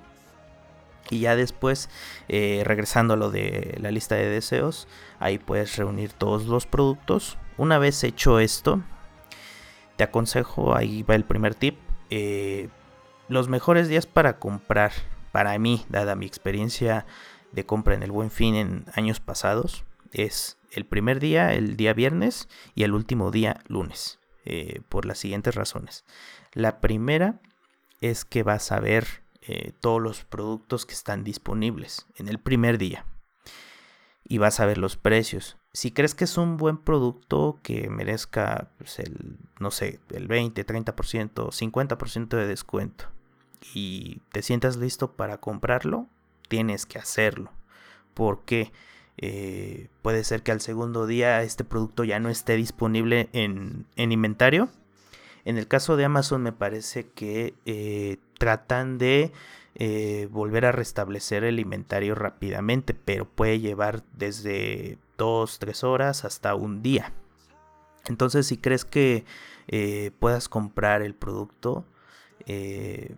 Y 1.11 1.19
ya 1.21 1.35
después, 1.35 1.91
eh, 2.29 2.63
regresando 2.65 3.15
a 3.15 3.17
lo 3.17 3.33
de 3.33 3.77
la 3.81 3.91
lista 3.91 4.15
de 4.15 4.29
deseos, 4.29 4.87
ahí 5.19 5.39
puedes 5.39 5.77
reunir 5.77 6.13
todos 6.13 6.45
los 6.45 6.67
productos. 6.67 7.37
Una 7.57 7.79
vez 7.79 8.05
hecho 8.05 8.39
esto, 8.39 8.81
te 10.01 10.05
aconsejo, 10.05 10.75
ahí 10.75 11.03
va 11.03 11.15
el 11.15 11.27
primer 11.27 11.55
tip, 11.55 11.77
eh, 12.09 12.71
los 13.29 13.51
mejores 13.51 13.87
días 13.87 14.07
para 14.07 14.39
comprar, 14.39 14.93
para 15.31 15.59
mí, 15.59 15.85
dada 15.91 16.15
mi 16.15 16.25
experiencia 16.25 17.05
de 17.53 17.67
compra 17.67 17.97
en 17.97 18.03
el 18.03 18.11
buen 18.11 18.31
fin 18.31 18.55
en 18.55 18.87
años 18.95 19.21
pasados, 19.21 19.85
es 20.11 20.57
el 20.71 20.87
primer 20.87 21.21
día, 21.21 21.53
el 21.53 21.77
día 21.77 21.93
viernes 21.93 22.49
y 22.75 22.85
el 22.85 22.95
último 22.95 23.31
día 23.31 23.61
lunes, 23.69 24.19
eh, 24.47 24.81
por 24.89 25.05
las 25.05 25.19
siguientes 25.19 25.55
razones. 25.55 26.07
La 26.55 26.81
primera 26.81 27.39
es 28.01 28.25
que 28.25 28.43
vas 28.43 28.73
a 28.73 28.81
ver 28.81 29.23
eh, 29.43 29.73
todos 29.81 30.01
los 30.01 30.25
productos 30.25 30.87
que 30.87 30.95
están 30.95 31.25
disponibles 31.25 32.07
en 32.17 32.29
el 32.29 32.39
primer 32.39 32.79
día 32.79 33.05
y 34.25 34.39
vas 34.39 34.61
a 34.61 34.65
ver 34.65 34.79
los 34.79 34.97
precios 34.97 35.59
si 35.73 35.93
crees 35.93 36.15
que 36.15 36.25
es 36.25 36.37
un 36.37 36.57
buen 36.57 36.79
producto 36.79 37.59
que 37.63 37.89
merezca 37.89 38.71
pues, 38.79 38.99
el, 38.99 39.37
no 39.59 39.71
sé, 39.71 40.01
el 40.11 40.27
20, 40.27 40.67
30%, 40.67 41.33
50% 41.33 42.29
de 42.29 42.47
descuento 42.47 43.07
y 43.75 44.21
te 44.33 44.43
sientas 44.43 44.77
listo 44.77 45.13
para 45.13 45.39
comprarlo, 45.39 46.09
tienes 46.49 46.87
que 46.87 46.99
hacerlo. 46.99 47.53
Porque 48.15 48.73
eh, 49.19 49.89
puede 50.03 50.25
ser 50.25 50.43
que 50.43 50.53
al 50.53 50.61
segundo 50.61 51.07
día 51.07 51.43
este 51.43 51.65
producto 51.65 52.05
ya 52.05 52.19
no 52.19 52.31
esté 52.31 52.57
disponible 52.57 53.29
en, 53.33 53.87
inventario. 53.97 54.69
En 55.45 55.57
el 55.57 55.69
caso 55.69 55.97
de 55.97 56.05
Amazon 56.05 56.43
me 56.43 56.53
parece 56.53 57.09
que 57.09 57.55
eh, 57.65 58.19
tratan 58.39 58.99
de 58.99 59.33
eh, 59.77 60.29
volver 60.31 60.67
a 60.67 60.73
restablecer 60.73 61.45
el 61.45 61.61
inventario 61.61 62.15
rápidamente, 62.15 62.95
pero 62.95 63.25
puede 63.25 63.61
llevar 63.61 64.03
desde 64.13 64.99
dos, 65.21 65.59
tres 65.59 65.85
horas 65.85 66.25
hasta 66.25 66.55
un 66.55 66.83
día. 66.83 67.13
Entonces, 68.07 68.47
si 68.47 68.57
crees 68.57 68.87
que 68.87 69.27
eh, 69.69 70.13
puedas 70.19 70.49
comprar 70.49 71.03
el 71.03 71.15
producto 71.15 71.85
eh, 72.47 73.15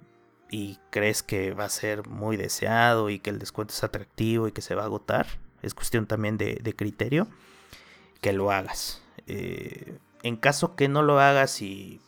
y 0.51 0.81
crees 0.91 1.23
que 1.23 1.53
va 1.53 1.67
a 1.67 1.69
ser 1.69 2.09
muy 2.09 2.37
deseado 2.37 3.09
y 3.09 3.21
que 3.21 3.31
el 3.31 3.39
descuento 3.39 3.73
es 3.73 3.85
atractivo 3.85 4.49
y 4.49 4.53
que 4.53 4.63
se 4.63 4.75
va 4.75 4.83
a 4.83 4.87
agotar, 4.87 5.29
es 5.63 5.75
cuestión 5.75 6.07
también 6.07 6.39
de, 6.39 6.75
criterio, 6.77 7.29
que 8.21 8.33
lo 8.33 8.51
hagas. 8.51 9.01
Eh, 9.29 9.97
en 10.25 10.37
caso 10.37 10.75
que 10.75 10.89
no 10.89 11.03
lo 11.03 11.21
hagas 11.21 11.63
y 11.63 12.01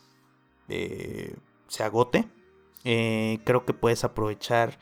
se 0.67 1.83
agote, 1.83 2.27
creo 2.83 3.65
que 3.65 3.73
puedes 3.73 4.03
aprovechar 4.03 4.77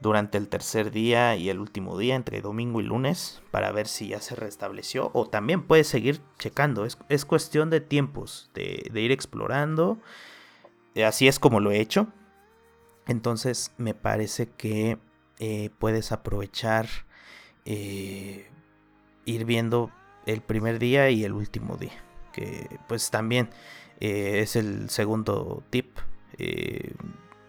durante 0.00 0.38
el 0.38 0.48
tercer 0.48 0.90
día 0.90 1.34
y 1.36 1.48
el 1.48 1.58
último 1.58 1.98
día, 1.98 2.14
entre 2.14 2.40
domingo 2.40 2.80
y 2.80 2.84
lunes, 2.84 3.42
para 3.50 3.72
ver 3.72 3.88
si 3.88 4.08
ya 4.08 4.20
se 4.20 4.36
restableció. 4.36 5.10
O 5.12 5.28
también 5.28 5.62
puedes 5.62 5.88
seguir 5.88 6.20
checando. 6.38 6.86
Es, 7.08 7.24
cuestión 7.24 7.70
de 7.70 7.80
tiempos, 7.80 8.50
de, 8.54 8.90
ir 8.94 9.10
explorando. 9.10 9.98
Eh, 10.94 11.04
así 11.04 11.26
es 11.26 11.38
como 11.38 11.60
lo 11.60 11.72
he 11.72 11.80
hecho. 11.80 12.08
Entonces 13.06 13.72
me 13.76 13.94
parece 13.94 14.48
que 14.50 14.98
eh, 15.38 15.70
puedes 15.78 16.12
aprovechar 16.12 16.86
eh, 17.64 18.48
ir 19.24 19.44
viendo 19.44 19.90
el 20.26 20.42
primer 20.42 20.78
día 20.78 21.10
y 21.10 21.24
el 21.24 21.32
último 21.32 21.76
día. 21.76 22.04
Que 22.32 22.78
pues 22.86 23.10
también 23.10 23.50
es 23.98 24.54
el 24.54 24.90
segundo 24.90 25.64
tip. 25.70 25.98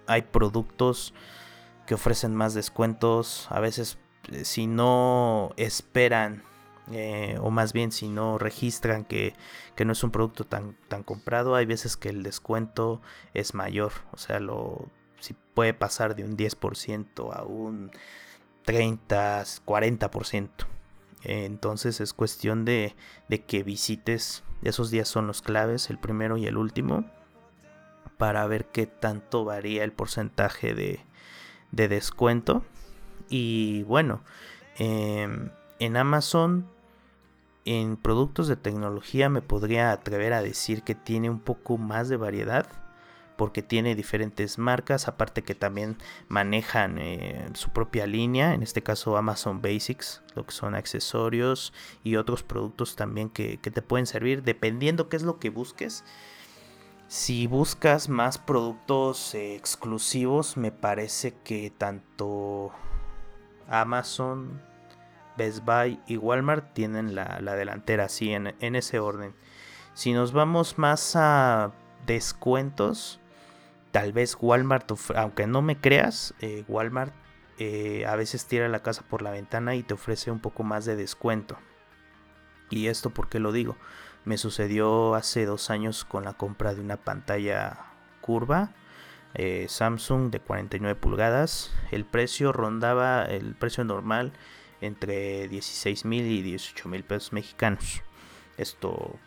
hay 0.08 0.24
productos 0.24 1.14
que 1.90 1.96
ofrecen 1.96 2.36
más 2.36 2.54
descuentos. 2.54 3.48
A 3.50 3.60
veces 3.60 3.98
eh, 4.32 4.46
si 4.46 4.68
no 4.68 5.54
esperan 5.58 6.44
eh, 6.92 7.40
o 7.42 7.50
más 7.50 7.74
bien 7.74 7.92
si 7.92 8.10
no 8.10 8.38
registran 8.38 9.06
que, 9.06 9.34
no 9.84 9.94
es 9.94 10.04
un 10.04 10.12
producto 10.12 10.44
tan, 10.44 10.78
tan 10.88 11.02
comprado, 11.02 11.56
hay 11.56 11.66
veces 11.66 11.98
que 11.98 12.10
el 12.10 12.22
descuento 12.22 13.02
es 13.34 13.56
mayor. 13.56 13.92
O 14.12 14.18
sea, 14.18 14.40
lo, 14.40 14.88
si 15.20 15.34
puede 15.56 15.74
pasar 15.74 16.16
de 16.16 16.26
un 16.26 16.38
10% 16.38 17.36
a 17.36 17.44
un 17.44 17.90
30, 18.66 19.44
40%. 19.66 20.50
Entonces 21.24 22.02
es 22.02 22.14
cuestión 22.14 22.66
de, 22.66 22.96
de 23.30 23.44
que 23.46 23.64
visites, 23.64 24.44
esos 24.62 24.92
días 24.92 25.08
son 25.08 25.26
los 25.26 25.42
claves, 25.42 25.90
el 25.90 25.98
primero 25.98 26.38
y 26.38 26.46
el 26.46 26.56
último, 26.56 27.10
para 28.20 28.46
ver 28.46 28.66
qué 28.68 28.86
tanto 28.86 29.44
varía 29.44 29.84
el 29.84 29.92
porcentaje 29.92 30.76
de, 30.76 31.09
de 31.72 31.88
descuento. 31.88 32.64
Y 33.30 33.84
bueno, 33.84 34.22
em, 34.78 35.50
en 35.80 35.98
Amazon, 35.98 36.68
en 37.66 37.98
productos 37.98 38.48
de 38.48 38.56
tecnología 38.56 39.30
me 39.30 39.42
podría 39.42 39.92
atrever 39.92 40.34
a 40.34 40.42
decir 40.42 40.84
que 40.84 40.96
tiene 40.96 41.30
un 41.30 41.40
poco 41.40 41.78
más 41.78 42.10
de 42.10 42.18
variedad. 42.18 42.68
Porque 43.38 43.62
tiene 43.62 43.96
diferentes 43.96 44.58
marcas, 44.58 45.08
aparte 45.08 45.44
que 45.44 45.56
también 45.56 45.96
manejan 46.28 46.98
eh, 47.00 47.48
su 47.54 47.70
propia 47.70 48.06
línea, 48.06 48.54
en 48.54 48.64
este 48.64 48.84
caso 48.84 49.16
Amazon 49.16 49.62
Basics, 49.62 50.22
lo 50.36 50.46
que 50.46 50.52
son 50.52 50.76
accesorios 50.76 51.72
y 52.04 52.18
otros 52.18 52.44
productos 52.44 52.98
también 52.98 53.30
que, 53.30 53.58
que 53.58 53.72
te 53.72 53.82
pueden 53.82 54.08
servir 54.08 54.44
dependiendo 54.44 55.08
qué 55.08 55.16
es 55.16 55.24
lo 55.24 55.40
que 55.40 55.52
busques 55.52 56.04
Si 57.10 57.48
buscas 57.48 58.08
más 58.08 58.38
productos 58.38 59.34
eh, 59.34 59.56
exclusivos, 59.56 60.58
me 60.58 60.72
parece 60.72 61.34
que 61.44 61.72
tanto 61.76 62.72
Amazon, 63.68 64.62
Best 65.36 65.66
Buy 65.66 66.00
y 66.06 66.18
Walmart 66.18 66.72
tienen 66.74 67.16
la, 67.16 67.40
delantera, 67.40 68.06
así 68.06 68.32
en, 68.32 68.76
ese 68.76 69.00
orden. 69.00 69.34
Si 69.96 70.14
nos 70.14 70.34
vamos 70.34 70.78
más 70.78 71.16
a 71.16 71.72
descuentos, 72.06 73.20
tal 73.90 74.14
vez 74.14 74.38
Walmart, 74.40 74.92
aunque 75.16 75.48
no 75.48 75.64
me 75.64 75.82
creas, 75.82 76.36
eh, 76.42 76.64
Walmart 76.68 77.16
eh, 77.58 78.06
a 78.06 78.16
veces 78.18 78.46
tira 78.46 78.70
la 78.70 78.84
casa 78.84 79.02
por 79.02 79.24
la 79.24 79.32
ventana 79.32 79.74
y 79.74 79.82
te 79.82 79.96
ofrece 79.96 80.30
un 80.30 80.42
poco 80.42 80.62
más 80.62 80.86
de 80.86 80.96
descuento. 80.96 81.58
¿Y 82.70 82.86
esto 82.86 83.10
por 83.10 83.30
qué 83.30 83.40
lo 83.40 83.52
digo? 83.52 83.78
Me 84.30 84.38
sucedió 84.38 85.16
hace 85.16 85.48
dos 85.48 85.72
años 85.72 86.06
con 86.06 86.24
la 86.24 86.34
compra 86.34 86.76
de 86.76 86.82
una 86.82 86.98
pantalla 86.98 87.80
curva 88.22 88.70
eh, 89.34 89.66
Samsung 89.68 90.30
de 90.30 90.40
49 90.40 90.94
pulgadas. 91.02 91.74
El 91.90 92.06
precio 92.06 92.52
rondaba 92.52 93.26
el 93.26 93.56
precio 93.56 93.84
normal 93.86 94.32
entre 94.82 95.48
16 95.48 96.06
mil 96.06 96.28
y 96.28 96.44
18 96.44 96.90
mil 96.90 97.04
pesos 97.04 97.34
mexicanos. 97.34 98.04
Esto 98.58 99.18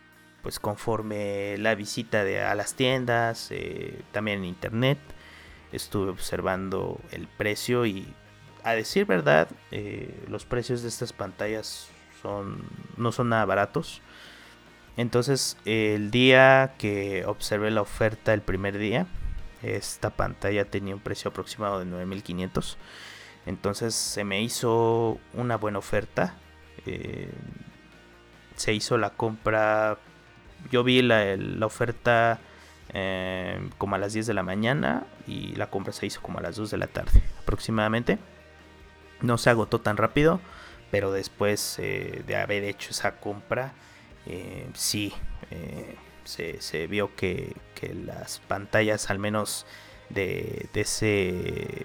pues 0.41 0.61
conforme 0.61 1.59
la 1.59 1.75
visita 1.75 2.21
a 2.21 2.55
las 2.55 2.75
tiendas, 2.75 3.49
eh, 3.51 4.05
también 4.13 4.39
en 4.39 4.45
internet, 4.45 4.99
estuve 5.73 6.11
observando 6.11 7.01
el 7.11 7.27
precio 7.27 7.87
y 7.87 8.07
a 8.63 8.75
decir 8.75 9.07
verdad, 9.07 9.49
eh, 9.73 10.25
los 10.29 10.45
precios 10.45 10.83
de 10.83 10.89
estas 10.91 11.13
pantallas 11.13 11.89
son, 12.23 12.63
no 12.97 13.11
son 13.11 13.31
nada 13.31 13.45
baratos. 13.47 14.01
Entonces, 14.97 15.57
el 15.65 16.11
día 16.11 16.75
que 16.79 17.25
observé 17.27 17.71
la 17.71 17.81
oferta, 17.81 18.35
el 18.35 18.43
primer 18.43 18.79
día, 18.79 19.07
esta 19.63 20.11
pantalla 20.11 20.65
tenía 20.67 20.95
un 20.95 21.01
precio 21.01 21.31
aproximado 21.31 21.79
de 21.79 21.87
9500. 21.87 22.77
Entonces, 23.47 23.95
se 23.95 24.25
me 24.25 24.43
hizo 24.43 25.19
una 25.35 25.57
buena 25.57 25.79
oferta. 25.79 26.35
Eh, 26.87 27.31
se 28.57 28.73
hizo 28.73 28.99
la 28.99 29.11
compra. 29.11 29.99
Yo 30.71 30.85
vi 30.85 31.03
la, 31.03 31.37
oferta 31.65 32.39
eh, 32.93 33.69
como 33.79 33.97
a 33.97 33.99
las 33.99 34.13
10 34.13 34.27
de 34.27 34.35
la 34.35 34.43
mañana 34.43 35.05
y 35.27 35.55
la 35.57 35.69
compra 35.71 35.93
se 35.93 36.07
hizo 36.07 36.21
como 36.21 36.39
a 36.39 36.43
las 36.43 36.57
2 36.57 36.71
de 36.71 36.77
la 36.79 36.87
tarde 36.87 37.23
aproximadamente. 37.41 38.19
No 39.21 39.39
se 39.39 39.51
agotó 39.51 39.81
tan 39.81 39.97
rápido, 39.97 40.41
pero 40.91 41.13
después 41.13 41.79
eh, 41.79 42.23
de 42.27 42.37
haber 42.37 42.65
hecho 42.65 42.91
esa 42.91 43.17
compra, 43.17 43.73
eh, 44.27 44.69
sí, 44.75 45.13
eh, 45.51 45.97
se, 46.25 46.87
vio 46.87 47.15
que, 47.17 47.55
las 48.07 48.39
pantallas, 48.41 49.11
al 49.11 49.19
menos 49.19 49.67
de, 50.09 50.69
ese, 50.75 51.85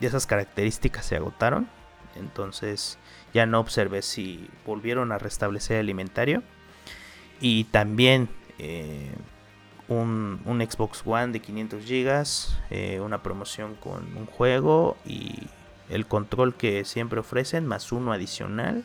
esas 0.00 0.26
características, 0.26 1.06
se 1.06 1.16
agotaron. 1.16 1.68
Entonces 2.14 2.98
ya 3.32 3.46
no 3.46 3.58
observé 3.58 4.02
si 4.02 4.48
volvieron 4.66 5.12
a 5.12 5.18
restablecer 5.18 5.78
el 5.78 5.90
inventario. 5.90 6.42
Y 7.40 7.64
también 7.64 8.28
un, 9.88 10.40
un, 10.44 10.60
Xbox 10.60 11.02
One 11.04 11.32
de 11.32 11.40
500 11.40 11.84
GB, 11.84 13.00
una 13.00 13.22
promoción 13.24 13.74
con 13.74 14.16
un 14.16 14.26
juego 14.26 14.96
y 15.04 15.48
el 15.88 16.06
control 16.06 16.54
que 16.54 16.84
siempre 16.84 17.18
ofrecen, 17.18 17.66
más 17.66 17.90
uno 17.90 18.12
adicional 18.12 18.84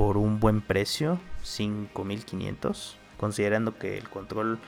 por 0.00 0.16
un 0.16 0.40
buen 0.40 0.62
precio, 0.62 1.20
5500, 1.42 2.96
considerando 3.18 3.76
que 3.76 3.98
el 3.98 4.08
control 4.08 4.58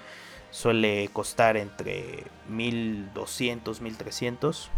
suele 0.50 1.08
costar 1.10 1.56
entre 1.56 2.24
1200, 2.50 3.80
1300. 3.80 4.70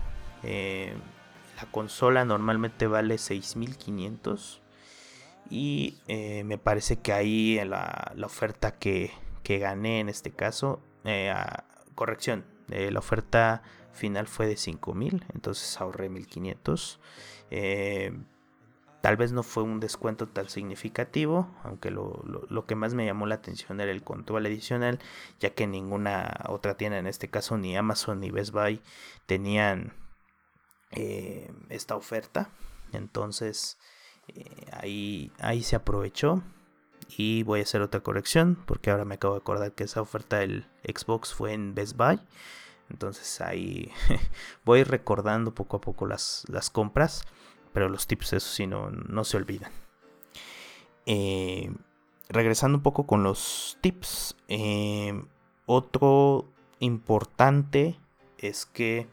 Eh, 0.45 0.95
la 1.57 1.69
consola 1.73 2.25
normalmente 2.25 2.87
vale 2.87 3.19
6500 3.19 4.63
y 5.51 5.99
eh, 6.07 6.45
me 6.45 6.57
parece 6.57 7.01
que 7.01 7.13
ahí 7.13 7.61
la, 7.65 8.13
la 8.15 8.27
oferta 8.27 8.79
que, 8.79 9.11
que, 9.43 9.59
gané 9.59 9.99
en 9.99 10.09
este 10.09 10.31
caso, 10.31 10.81
eh, 11.03 11.35
corrección, 11.97 12.45
la 12.69 13.01
oferta 13.01 13.65
final 13.93 14.29
fue 14.29 14.47
de 14.47 14.57
5000, 14.57 15.25
entonces 15.35 15.81
ahorré 15.81 16.09
1500. 16.11 17.01
Eh, 17.51 18.13
tal 19.05 19.19
vez 19.19 19.33
no 19.33 19.43
fue 19.43 19.63
un 19.65 19.81
descuento 19.81 20.27
tan 20.27 20.49
significativo, 20.49 21.47
aunque 21.63 21.91
lo, 21.91 22.65
que 22.67 22.75
más 22.75 22.95
me 22.95 23.05
llamó 23.05 23.27
la 23.27 23.35
atención 23.35 23.79
era 23.83 23.93
el 23.93 24.03
control 24.03 24.47
adicional, 24.47 24.99
ya 25.39 25.51
que 25.51 25.67
ninguna 25.67 26.41
otra 26.49 26.79
tienda, 26.79 26.97
en 26.97 27.07
este 27.07 27.29
caso 27.29 27.59
ni 27.59 27.77
Amazon 27.77 28.21
ni 28.21 28.31
Best 28.31 28.53
Buy, 28.53 28.81
tenían 29.27 29.93
eh, 30.91 31.53
esta 31.69 31.97
oferta. 31.97 32.49
Entonces 32.95 33.77
eh, 34.29 34.69
ahí, 34.73 35.31
ahí 35.39 35.63
se 35.63 35.77
aprovechó. 35.77 36.43
Y 37.19 37.43
voy 37.43 37.61
a 37.61 37.65
hacer 37.65 37.83
otra 37.83 38.01
corrección, 38.01 38.57
porque 38.65 38.91
ahora 38.91 39.05
me 39.05 39.17
acabo 39.17 39.35
de 39.35 39.41
acordar 39.41 39.73
que 39.73 39.85
esa 39.85 40.01
oferta 40.01 40.39
del 40.39 40.67
Xbox 40.83 41.35
fue 41.35 41.53
en 41.53 41.75
Best 41.75 41.99
Buy. 41.99 42.19
Entonces 42.91 43.41
ahí 43.41 43.93
voy 44.65 44.85
recordando 44.85 45.55
poco 45.55 45.77
a 45.77 45.81
poco 45.81 46.07
las, 46.07 46.47
compras, 46.73 47.25
pero 47.75 47.89
los 47.89 48.07
tips, 48.07 48.35
eso 48.35 48.49
sí, 48.49 48.67
no, 48.67 48.91
no 48.91 49.25
se 49.25 49.37
olvidan. 49.37 49.73
Eh, 51.07 51.71
regresando 52.29 52.79
un 52.79 52.83
poco 52.83 53.05
con 53.07 53.25
los 53.25 53.77
tips, 53.81 54.37
eh, 54.49 55.21
otro 55.67 56.47
importante 56.79 57.99
es 58.39 58.65
que 58.65 59.09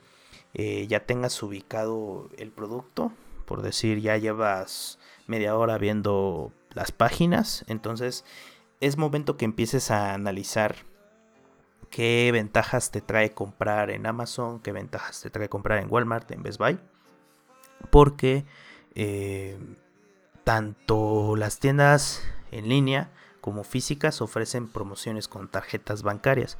eh, 0.53 0.85
ya 0.87 1.05
tengas 1.05 1.41
ubicado 1.41 2.29
el 2.37 2.51
producto, 2.51 3.11
por 3.45 3.63
decir, 3.63 3.99
ya 3.99 4.15
llevas 4.17 4.99
media 5.25 5.57
hora 5.57 5.79
viendo 5.79 6.53
las 6.69 6.91
páginas, 6.91 7.65
entonces 7.67 8.23
es 8.79 8.95
momento 8.95 9.37
que 9.37 9.45
empieces 9.45 9.89
a 9.89 10.13
analizar 10.13 10.75
qué 11.89 12.29
ventajas 12.31 12.91
te 12.91 13.01
trae 13.01 13.31
comprar 13.31 13.89
en 13.89 14.05
Amazon, 14.05 14.59
qué 14.59 14.71
ventajas 14.71 15.19
te 15.21 15.31
trae 15.31 15.49
comprar 15.49 15.79
en 15.79 15.91
Walmart, 15.91 16.29
en 16.31 16.43
Best 16.43 16.59
Buy. 16.59 16.79
Porque 17.89 18.45
eh, 18.95 19.57
tanto 20.43 21.35
las 21.35 21.59
tiendas 21.59 22.21
en 22.51 22.69
línea 22.69 23.11
como 23.41 23.63
físicas 23.63 24.21
ofrecen 24.21 24.67
promociones 24.67 25.27
con 25.27 25.47
tarjetas 25.49 26.03
bancarias. 26.03 26.57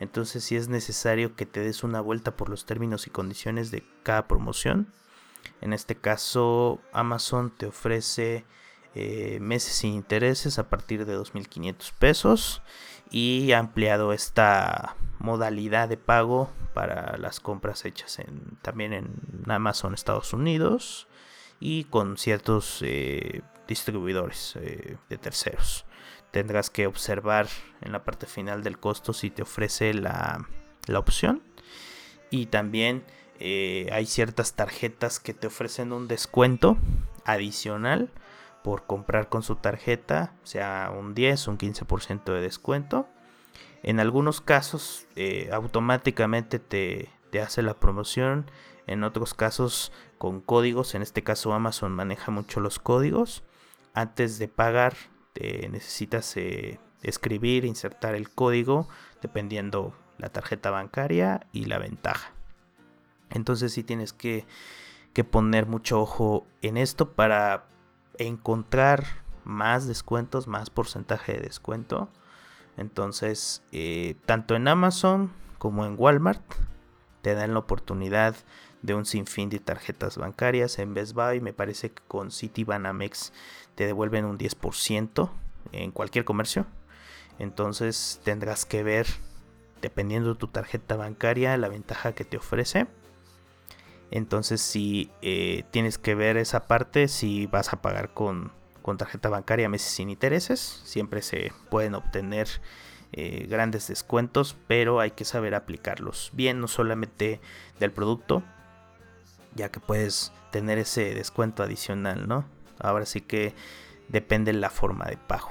Entonces 0.00 0.44
si 0.44 0.56
es 0.56 0.68
necesario 0.68 1.36
que 1.36 1.46
te 1.46 1.60
des 1.60 1.84
una 1.84 2.00
vuelta 2.00 2.36
por 2.36 2.48
los 2.48 2.66
términos 2.66 3.06
y 3.06 3.10
condiciones 3.10 3.70
de 3.70 3.84
cada 4.02 4.26
promoción. 4.26 4.92
En 5.60 5.72
este 5.72 5.94
caso 5.94 6.80
Amazon 6.92 7.50
te 7.50 7.66
ofrece 7.66 8.44
eh, 8.94 9.38
meses 9.40 9.74
sin 9.74 9.94
intereses 9.94 10.58
a 10.58 10.68
partir 10.68 11.04
de 11.04 11.16
2.500 11.16 11.92
pesos 11.98 12.62
y 13.14 13.52
ha 13.52 13.60
ampliado 13.60 14.12
esta 14.12 14.96
modalidad 15.20 15.88
de 15.88 15.96
pago 15.96 16.50
para 16.74 17.16
las 17.16 17.38
compras 17.38 17.84
hechas 17.84 18.18
en, 18.18 18.58
también 18.60 18.92
en 18.92 19.08
Amazon 19.46 19.94
Estados 19.94 20.32
Unidos 20.32 21.06
y 21.60 21.84
con 21.84 22.18
ciertos 22.18 22.80
eh, 22.82 23.42
distribuidores 23.68 24.56
eh, 24.56 24.96
de 25.08 25.16
terceros. 25.16 25.84
Tendrás 26.32 26.70
que 26.70 26.88
observar 26.88 27.46
en 27.82 27.92
la 27.92 28.02
parte 28.02 28.26
final 28.26 28.64
del 28.64 28.80
costo 28.80 29.12
si 29.12 29.30
te 29.30 29.42
ofrece 29.42 29.94
la, 29.94 30.48
la 30.88 30.98
opción 30.98 31.40
y 32.30 32.46
también 32.46 33.04
hay 33.38 34.06
ciertas 34.06 34.54
tarjetas 34.54 35.20
que 35.20 35.34
te 35.34 35.46
ofrecen 35.46 35.92
un 35.92 36.08
descuento 36.08 36.78
adicional 37.24 38.10
por 38.64 38.86
comprar 38.86 39.28
con 39.28 39.42
su 39.42 39.56
tarjeta, 39.56 40.32
sea 40.42 40.90
un 40.98 41.14
10, 41.14 41.48
un 41.48 41.58
15% 41.58 42.32
de 42.32 42.40
descuento. 42.40 43.06
En 43.82 44.00
algunos 44.00 44.40
casos 44.40 45.06
eh, 45.16 45.50
automáticamente 45.52 46.58
te, 46.58 47.10
hace 47.38 47.60
la 47.60 47.74
promoción, 47.74 48.50
en 48.86 49.04
otros 49.04 49.34
casos 49.34 49.92
con 50.16 50.40
códigos, 50.40 50.94
en 50.94 51.02
este 51.02 51.22
caso 51.22 51.52
Amazon 51.52 51.92
maneja 51.92 52.30
mucho 52.30 52.60
los 52.60 52.78
códigos. 52.78 53.42
Antes 53.92 54.38
de 54.38 54.48
pagar 54.48 54.94
te 55.34 55.68
necesitas 55.68 56.34
eh, 56.38 56.80
escribir, 57.02 57.66
insertar 57.66 58.14
el 58.14 58.30
código 58.30 58.88
dependiendo 59.20 59.94
la 60.16 60.30
tarjeta 60.30 60.70
bancaria 60.70 61.46
y 61.52 61.66
la 61.66 61.78
ventaja. 61.78 62.32
Entonces 63.28 63.74
sí 63.74 63.82
tienes 63.82 64.14
que, 64.14 64.46
que 65.12 65.22
poner 65.22 65.66
mucho 65.66 66.00
ojo 66.00 66.46
en 66.62 66.78
esto 66.78 67.12
para 67.12 67.66
encontrar 68.18 69.04
más 69.44 69.86
descuentos, 69.86 70.46
más 70.48 70.70
porcentaje 70.70 71.34
de 71.34 71.40
descuento. 71.40 72.08
Entonces, 72.76 73.62
eh, 73.72 74.16
tanto 74.26 74.56
en 74.56 74.68
Amazon 74.68 75.32
como 75.58 75.86
en 75.86 75.94
Walmart 75.98 76.42
te 77.22 77.34
dan 77.34 77.54
la 77.54 77.60
oportunidad 77.60 78.36
de 78.82 78.94
un 78.94 79.06
sinfín 79.06 79.48
de 79.48 79.60
tarjetas 79.60 80.18
bancarias. 80.18 80.78
En 80.78 80.92
Best 80.92 81.14
Buy 81.14 81.40
me 81.40 81.52
parece 81.52 81.90
que 81.90 82.02
con 82.06 82.30
Citibanamex 82.30 83.32
te 83.74 83.86
devuelven 83.86 84.26
un 84.26 84.38
10% 84.38 85.30
en 85.72 85.90
cualquier 85.90 86.24
comercio. 86.24 86.66
Entonces 87.38 88.20
tendrás 88.24 88.66
que 88.66 88.82
ver 88.82 89.06
dependiendo 89.80 90.34
de 90.34 90.38
tu 90.38 90.48
tarjeta 90.48 90.96
bancaria, 90.96 91.56
la 91.56 91.68
ventaja 91.68 92.12
que 92.12 92.24
te 92.24 92.36
ofrece. 92.36 92.86
Entonces 94.10 94.60
si 94.60 95.10
eh, 95.22 95.64
tienes 95.70 95.98
que 95.98 96.14
ver 96.14 96.36
esa 96.36 96.66
parte, 96.66 97.08
si 97.08 97.46
vas 97.46 97.72
a 97.72 97.82
pagar 97.82 98.12
con, 98.14 98.52
tarjeta 98.98 99.28
bancaria 99.28 99.68
meses 99.68 99.90
sin 99.90 100.10
intereses, 100.10 100.82
siempre 100.84 101.22
se 101.22 101.52
pueden 101.70 101.94
obtener 101.94 102.48
eh, 103.12 103.46
grandes 103.48 103.88
descuentos, 103.88 104.56
pero 104.66 105.00
hay 105.00 105.12
que 105.12 105.24
saber 105.24 105.54
aplicarlos 105.54 106.30
bien, 106.34 106.60
no 106.60 106.68
solamente 106.68 107.40
del 107.80 107.92
producto, 107.92 108.42
ya 109.54 109.70
que 109.70 109.80
puedes 109.80 110.32
tener 110.50 110.78
ese 110.78 111.14
descuento 111.14 111.62
adicional, 111.62 112.28
¿no? 112.28 112.44
Ahora 112.78 113.06
sí 113.06 113.20
que 113.20 113.54
depende 114.08 114.52
la 114.52 114.70
forma 114.70 115.06
de 115.06 115.16
pago. 115.16 115.48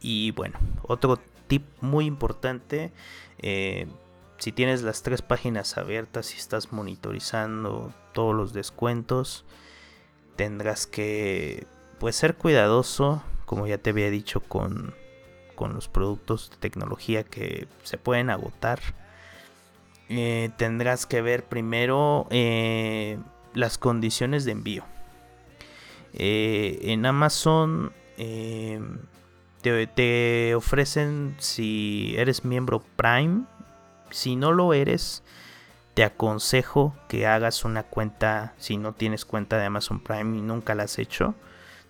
Y 0.00 0.30
bueno, 0.32 0.58
otro 0.82 1.18
tip 1.46 1.64
muy 1.80 2.06
importante, 2.06 2.92
eh, 3.38 3.86
si 4.42 4.50
tienes 4.50 4.82
las 4.82 5.04
tres 5.04 5.22
páginas 5.22 5.78
abiertas 5.78 6.34
y 6.34 6.36
estás 6.36 6.72
monitorizando 6.72 7.94
todos 8.12 8.34
los 8.34 8.52
descuentos, 8.52 9.44
tendrás 10.34 10.88
que 10.88 11.64
pues 12.00 12.16
ser 12.16 12.34
cuidadoso, 12.34 13.22
como 13.44 13.68
ya 13.68 13.78
te 13.78 13.90
había 13.90 14.10
dicho 14.10 14.40
con, 14.40 14.96
con 15.54 15.74
los 15.74 15.86
productos 15.86 16.50
de 16.50 16.56
tecnología 16.56 17.22
que 17.22 17.68
se 17.84 17.98
pueden 17.98 18.30
agotar. 18.30 18.80
Eh, 20.08 20.50
tendrás 20.56 21.06
que 21.06 21.22
ver 21.22 21.44
primero 21.44 22.26
eh, 22.30 23.18
las 23.54 23.78
condiciones 23.78 24.44
de 24.44 24.50
envío. 24.50 24.84
Eh, 26.14 26.80
en 26.82 27.06
Amazon 27.06 27.92
te, 28.16 29.86
te, 29.86 30.54
ofrecen 30.56 31.36
si 31.38 32.16
eres 32.16 32.44
miembro 32.44 32.82
Prime 32.96 33.44
si 34.12 34.36
no 34.36 34.52
lo 34.52 34.72
eres, 34.72 35.22
te 35.94 36.04
aconsejo 36.04 36.94
que 37.08 37.26
hagas 37.26 37.64
una 37.64 37.82
cuenta, 37.82 38.54
si 38.58 38.76
no 38.76 38.92
tienes 38.92 39.24
cuenta 39.24 39.58
de 39.58 39.66
Amazon 39.66 40.00
Prime 40.00 40.38
y 40.38 40.40
nunca 40.40 40.74
la 40.74 40.84
has 40.84 40.98
hecho, 40.98 41.34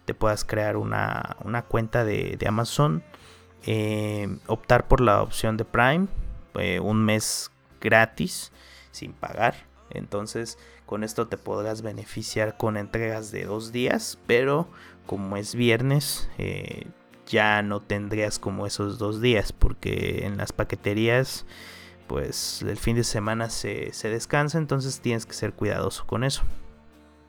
te 0.05 0.15
puedas 0.15 0.45
crear 0.45 0.77
una, 0.77 1.37
cuenta 1.69 2.05
de, 2.05 2.39
Amazon, 2.47 3.05
eh, 3.65 4.39
optar 4.47 4.89
por 4.89 5.01
la 5.01 5.23
opción 5.23 5.57
de 5.57 5.65
Prime, 5.65 6.09
eh, 6.55 6.81
un 6.81 7.05
mes 7.05 7.51
gratis, 7.81 8.51
sin 8.91 9.13
pagar. 9.13 9.55
Entonces 9.91 10.59
con 10.87 11.05
esto 11.05 11.27
te 11.27 11.39
podrás 11.39 11.81
beneficiar 11.83 12.57
con 12.57 12.77
entregas 12.77 13.31
de 13.31 13.45
dos 13.45 13.73
días, 13.73 14.19
pero 14.27 14.69
como 15.07 15.37
es 15.37 15.55
viernes, 15.55 16.29
eh, 16.39 16.87
ya 17.27 17.63
no 17.63 17.81
tendrías 17.81 18.39
como 18.39 18.67
esos 18.67 18.99
dos 18.99 19.23
días, 19.23 19.53
porque 19.53 20.27
en 20.27 20.37
las 20.37 20.53
paqueterías 20.53 21.47
pues 22.13 22.61
el 22.61 22.77
fin 22.77 22.95
de 22.97 23.05
semana 23.05 23.49
se, 23.49 23.91
descansa, 24.03 24.59
entonces 24.59 25.01
tienes 25.01 25.25
que 25.25 25.33
ser 25.33 25.55
cuidadoso 25.55 26.07
con 26.07 26.25
eso. 26.25 26.43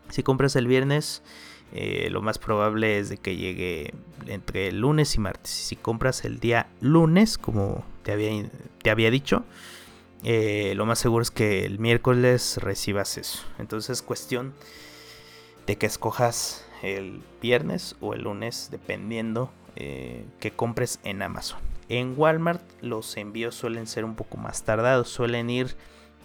Si 0.10 0.24
compras 0.24 0.58
el 0.58 0.68
viernes, 0.68 1.24
eh, 1.72 2.10
lo 2.12 2.22
más 2.22 2.38
probable 2.38 3.00
es 3.00 3.08
de 3.08 3.16
que 3.16 3.38
llegue 3.38 3.94
entre 4.28 4.74
lunes 4.74 5.16
y 5.16 5.22
martes. 5.22 5.52
Si 5.52 5.78
compras 5.78 6.26
el 6.26 6.42
día 6.42 6.68
lunes, 6.82 7.38
como 7.38 7.86
te 8.04 8.12
había, 8.12 8.46
te 8.82 8.90
había 8.90 9.10
dicho, 9.10 9.46
eh, 10.26 10.74
lo 10.76 10.86
más 10.86 11.00
seguro 11.00 11.22
es 11.22 11.32
que 11.32 11.64
el 11.64 11.80
miércoles 11.80 12.58
recibas 12.62 13.18
eso. 13.18 13.40
Entonces 13.60 13.90
es 13.92 14.02
cuestión 14.02 14.54
de 15.66 15.78
que 15.78 15.86
escojas 15.86 16.66
el 16.82 17.22
viernes 17.42 17.96
o 18.02 18.16
el 18.16 18.24
lunes, 18.24 18.68
dependiendo 18.70 19.50
eh, 19.78 20.26
que 20.42 20.52
compres 20.52 21.00
en 21.06 21.22
Amazon. 21.22 21.73
En 21.94 22.16
Walmart 22.18 22.64
los 22.82 23.16
envíos 23.18 23.54
suelen 23.54 23.86
ser 23.86 24.04
un 24.04 24.16
poco 24.16 24.38
más 24.38 24.64
tardados, 24.64 25.10
suelen 25.10 25.52
ir 25.52 25.76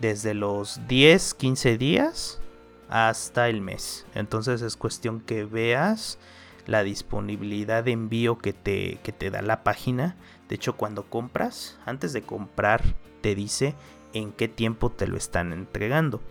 desde 0.00 0.32
los 0.32 0.80
10, 0.88 1.34
15 1.34 1.76
días 1.76 2.40
hasta 2.88 3.50
el 3.50 3.60
mes. 3.60 4.06
Entonces 4.14 4.62
es 4.62 4.78
cuestión 4.78 5.20
que 5.20 5.44
veas 5.44 6.18
la 6.64 6.82
disponibilidad 6.84 7.84
de 7.84 7.92
envío 7.92 8.38
que 8.38 8.54
te, 8.54 8.98
que 9.02 9.12
te 9.12 9.28
da 9.28 9.42
la 9.42 9.62
página. 9.62 10.16
De 10.48 10.54
hecho, 10.54 10.74
cuando 10.78 11.04
compras, 11.04 11.78
antes 11.84 12.14
de 12.14 12.22
comprar, 12.22 12.82
te 13.20 13.34
dice 13.34 13.74
en 14.14 14.32
qué 14.32 14.48
tiempo 14.48 14.90
te 14.90 15.06
lo 15.06 15.18
están 15.18 15.52
entregando. 15.52 16.22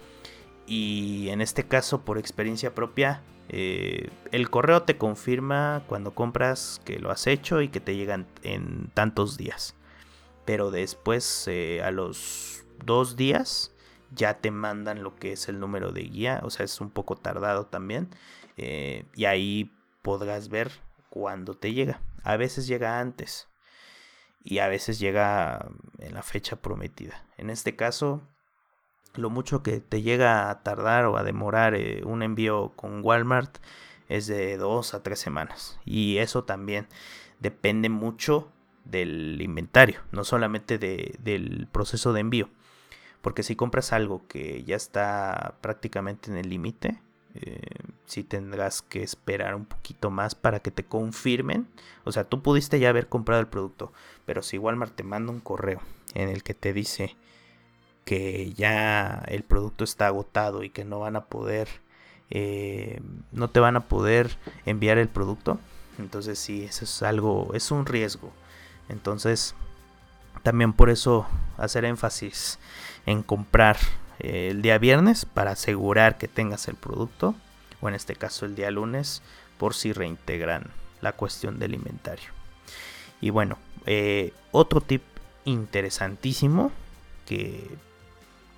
Y 0.65 1.29
en 1.29 1.41
este 1.41 1.67
caso, 1.67 2.01
por 2.01 2.17
experiencia 2.17 2.73
propia, 2.73 3.21
eh, 3.49 4.09
el 4.31 4.49
correo 4.49 4.83
te 4.83 4.97
confirma 4.97 5.83
cuando 5.87 6.13
compras 6.13 6.81
que 6.83 6.99
lo 6.99 7.11
has 7.11 7.27
hecho 7.27 7.61
y 7.61 7.69
que 7.69 7.79
te 7.79 7.95
llegan 7.95 8.27
en 8.43 8.89
tantos 8.93 9.37
días. 9.37 9.75
Pero 10.45 10.71
después, 10.71 11.45
eh, 11.47 11.81
a 11.83 11.91
los 11.91 12.63
dos 12.85 13.15
días, 13.15 13.73
ya 14.11 14.39
te 14.39 14.51
mandan 14.51 15.03
lo 15.03 15.15
que 15.15 15.33
es 15.33 15.49
el 15.49 15.59
número 15.59 15.91
de 15.91 16.03
guía. 16.03 16.41
O 16.43 16.49
sea, 16.49 16.65
es 16.65 16.79
un 16.81 16.89
poco 16.89 17.15
tardado 17.15 17.65
también. 17.65 18.09
Eh, 18.57 19.05
y 19.15 19.25
ahí 19.25 19.73
podrás 20.01 20.49
ver 20.49 20.71
cuándo 21.09 21.53
te 21.53 21.73
llega. 21.73 22.01
A 22.23 22.37
veces 22.37 22.67
llega 22.67 22.99
antes. 22.99 23.47
Y 24.43 24.59
a 24.59 24.67
veces 24.67 24.99
llega 24.99 25.69
en 25.99 26.13
la 26.13 26.23
fecha 26.23 26.55
prometida. 26.57 27.25
En 27.37 27.49
este 27.49 27.75
caso, 27.75 28.21
lo 29.17 29.29
mucho 29.29 29.63
que 29.63 29.79
te 29.79 30.01
llega 30.01 30.49
a 30.49 30.63
tardar 30.63 31.05
o 31.05 31.17
a 31.17 31.23
demorar 31.23 31.75
eh, 31.75 32.01
un 32.05 32.23
envío 32.23 32.71
con 32.75 33.03
Walmart 33.03 33.57
es 34.09 34.27
de 34.27 34.57
dos 34.57 34.93
a 34.93 35.03
tres 35.03 35.19
semanas. 35.19 35.79
Y 35.85 36.17
eso 36.17 36.43
también 36.43 36.87
depende 37.39 37.89
mucho 37.89 38.49
del 38.85 39.41
inventario, 39.41 39.99
no 40.11 40.23
solamente 40.23 40.77
del 40.77 41.67
proceso 41.71 42.13
de 42.13 42.21
envío. 42.21 42.49
Porque 43.21 43.43
si 43.43 43.55
compras 43.55 43.91
algo 43.91 44.25
que 44.27 44.63
ya 44.63 44.75
está 44.75 45.55
prácticamente 45.61 46.31
en 46.31 46.37
el 46.37 46.49
límite, 46.49 47.01
eh, 47.35 47.61
si 48.05 48.23
tendrás 48.23 48.81
que 48.81 49.03
esperar 49.03 49.53
un 49.55 49.65
poquito 49.65 50.09
más 50.09 50.33
para 50.33 50.59
que 50.61 50.71
te 50.71 50.85
confirmen. 50.85 51.67
O 52.03 52.11
sea, 52.11 52.23
tú 52.23 52.41
pudiste 52.41 52.79
ya 52.79 52.89
haber 52.89 53.09
comprado 53.09 53.41
el 53.41 53.47
producto, 53.47 53.91
pero 54.25 54.41
si 54.41 54.57
Walmart 54.57 54.95
te 54.95 55.03
manda 55.03 55.31
un 55.31 55.41
correo 55.41 55.81
en 56.13 56.29
el 56.29 56.41
que 56.41 56.53
te 56.53 56.73
dice 56.73 57.15
que 58.07 58.53
ya 58.53 59.23
el 59.27 59.43
producto 59.43 59.83
está 59.83 60.07
agotado 60.07 60.63
y 60.63 60.69
que 60.69 60.85
no 60.85 60.99
van 60.99 61.17
a 61.17 61.25
poder 61.25 61.67
eh, 62.29 63.01
no 63.31 63.49
te 63.49 63.59
van 63.59 63.75
a 63.75 63.87
poder 63.87 64.37
enviar 64.65 64.97
el 64.97 65.09
producto 65.09 65.59
entonces 65.99 66.37
sí 66.37 66.63
eso 66.63 66.85
es 66.85 67.03
algo 67.03 67.51
es 67.53 67.71
un 67.71 67.85
riesgo. 67.85 68.31
Entonces 68.89 69.55
también 70.43 70.73
por 70.73 70.89
eso 70.89 71.27
hacer 71.57 71.85
énfasis 71.85 72.59
en 73.05 73.23
comprar 73.23 73.77
eh, 74.19 74.49
el 74.51 74.61
día 74.61 74.77
viernes 74.77 75.25
para 75.25 75.51
asegurar 75.51 76.17
que 76.17 76.27
tengas 76.27 76.67
el 76.67 76.75
producto 76.75 77.35
o 77.81 77.89
en 77.89 77.95
este 77.95 78.15
caso 78.15 78.45
el 78.45 78.55
día 78.55 78.71
lunes 78.71 79.21
por 79.57 79.73
si 79.73 79.91
reintegran 79.91 80.71
la 81.01 81.13
cuestión 81.13 81.59
del 81.59 81.73
inventario. 81.73 82.29
Y 83.19 83.31
bueno 83.31 83.57
eh, 83.85 84.33
otro 84.51 84.81
tip 84.81 85.01
interesantísimo 85.45 86.71
que 87.25 87.67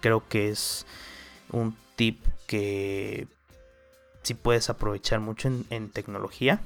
creo 0.02 0.28
que 0.28 0.50
es 0.50 0.86
un 1.52 1.76
tip 1.96 2.24
que 2.48 3.28
si 4.24 4.34
puedes 4.34 4.70
aprovechar 4.70 5.20
mucho 5.20 5.50
en, 5.70 5.90
tecnología 5.90 6.62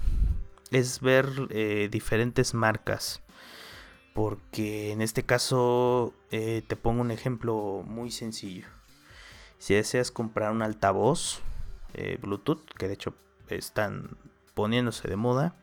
es 0.71 0.99
ver 1.01 1.27
eh, 1.49 1.87
diferentes 1.91 2.53
marcas. 2.53 3.21
Porque 4.13 4.91
en 4.91 5.01
este 5.01 5.23
caso 5.23 6.13
eh, 6.29 6.61
te 6.67 6.75
pongo 6.75 7.01
un 7.01 7.11
ejemplo 7.11 7.83
muy 7.85 8.11
sencillo. 8.11 8.67
Si 9.57 9.73
deseas 9.73 10.11
comprar 10.11 10.51
un 10.51 10.61
altavoz 10.61 11.41
eh, 11.93 12.17
bluetooth 12.21 12.63
que 12.77 12.87
de 12.87 12.93
hecho 12.93 13.13
están 13.49 14.17
poniéndose 14.53 15.07
de 15.07 15.15
moda 15.15 15.55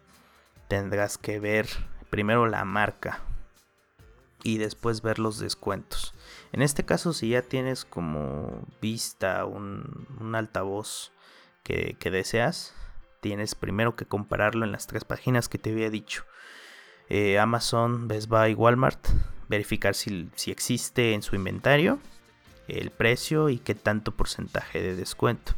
tendrás 0.68 1.18
que 1.18 1.40
ver 1.40 1.68
primero 2.09 2.46
la 2.46 2.64
marca 2.64 3.20
y 4.42 4.59
después 4.59 5.03
ver 5.03 5.18
los 5.18 5.38
descuentos. 5.38 6.14
En 6.53 6.62
este 6.62 6.85
caso, 6.85 7.12
si 7.12 7.31
ya 7.31 7.42
tienes 7.42 7.85
como 7.85 8.66
vista 8.81 9.44
un, 9.44 10.07
altavoz 10.35 11.12
que, 11.62 11.96
deseas, 12.11 12.74
tienes 13.20 13.55
primero 13.55 13.96
que 13.96 14.07
compararlo 14.07 14.64
en 14.64 14.72
las 14.72 14.87
tres 14.87 15.05
páginas 15.05 15.48
que 15.48 15.59
te 15.59 15.70
había 15.70 15.90
dicho. 15.90 16.24
Eh, 17.09 17.38
Amazon, 17.38 18.09
Best 18.09 18.29
Buy, 18.29 18.55
Walmart, 18.55 19.09
verificar 19.48 19.94
si, 19.94 20.31
si 20.35 20.50
existe 20.50 21.12
en 21.12 21.22
su 21.22 21.37
inventario, 21.37 21.98
el 22.68 22.90
precio 22.90 23.48
y 23.48 23.59
qué 23.59 23.74
tanto 23.74 24.12
porcentaje 24.12 24.81
de 24.81 24.94
descuento. 24.94 25.55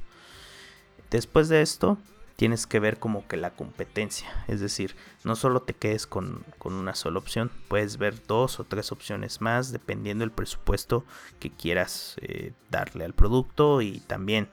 Después 1.11 1.49
de 1.49 1.61
esto, 1.61 1.99
tienes 2.43 2.67
que 2.67 2.81
ver 2.81 2.99
como 2.99 3.29
que 3.29 3.37
la 3.37 3.53
competencia. 3.53 4.29
Es 4.49 4.59
decir, 4.59 4.97
no 5.23 5.37
solo 5.37 5.63
te 5.63 5.75
quedes 5.75 6.09
con, 6.09 6.45
una 6.65 6.97
sola 6.97 7.21
opción, 7.21 7.53
puedes 7.69 7.99
ver 7.99 8.27
dos 8.27 8.59
o 8.59 8.65
tres 8.65 8.91
opciones 8.91 9.41
más 9.41 9.71
dependiendo 9.71 10.23
del 10.23 10.33
presupuesto 10.33 11.05
que 11.39 11.51
quieras 11.53 12.17
eh, 12.21 12.53
darle 12.69 13.05
al 13.05 13.15
producto 13.15 13.81
y 13.81 14.01
también 14.01 14.49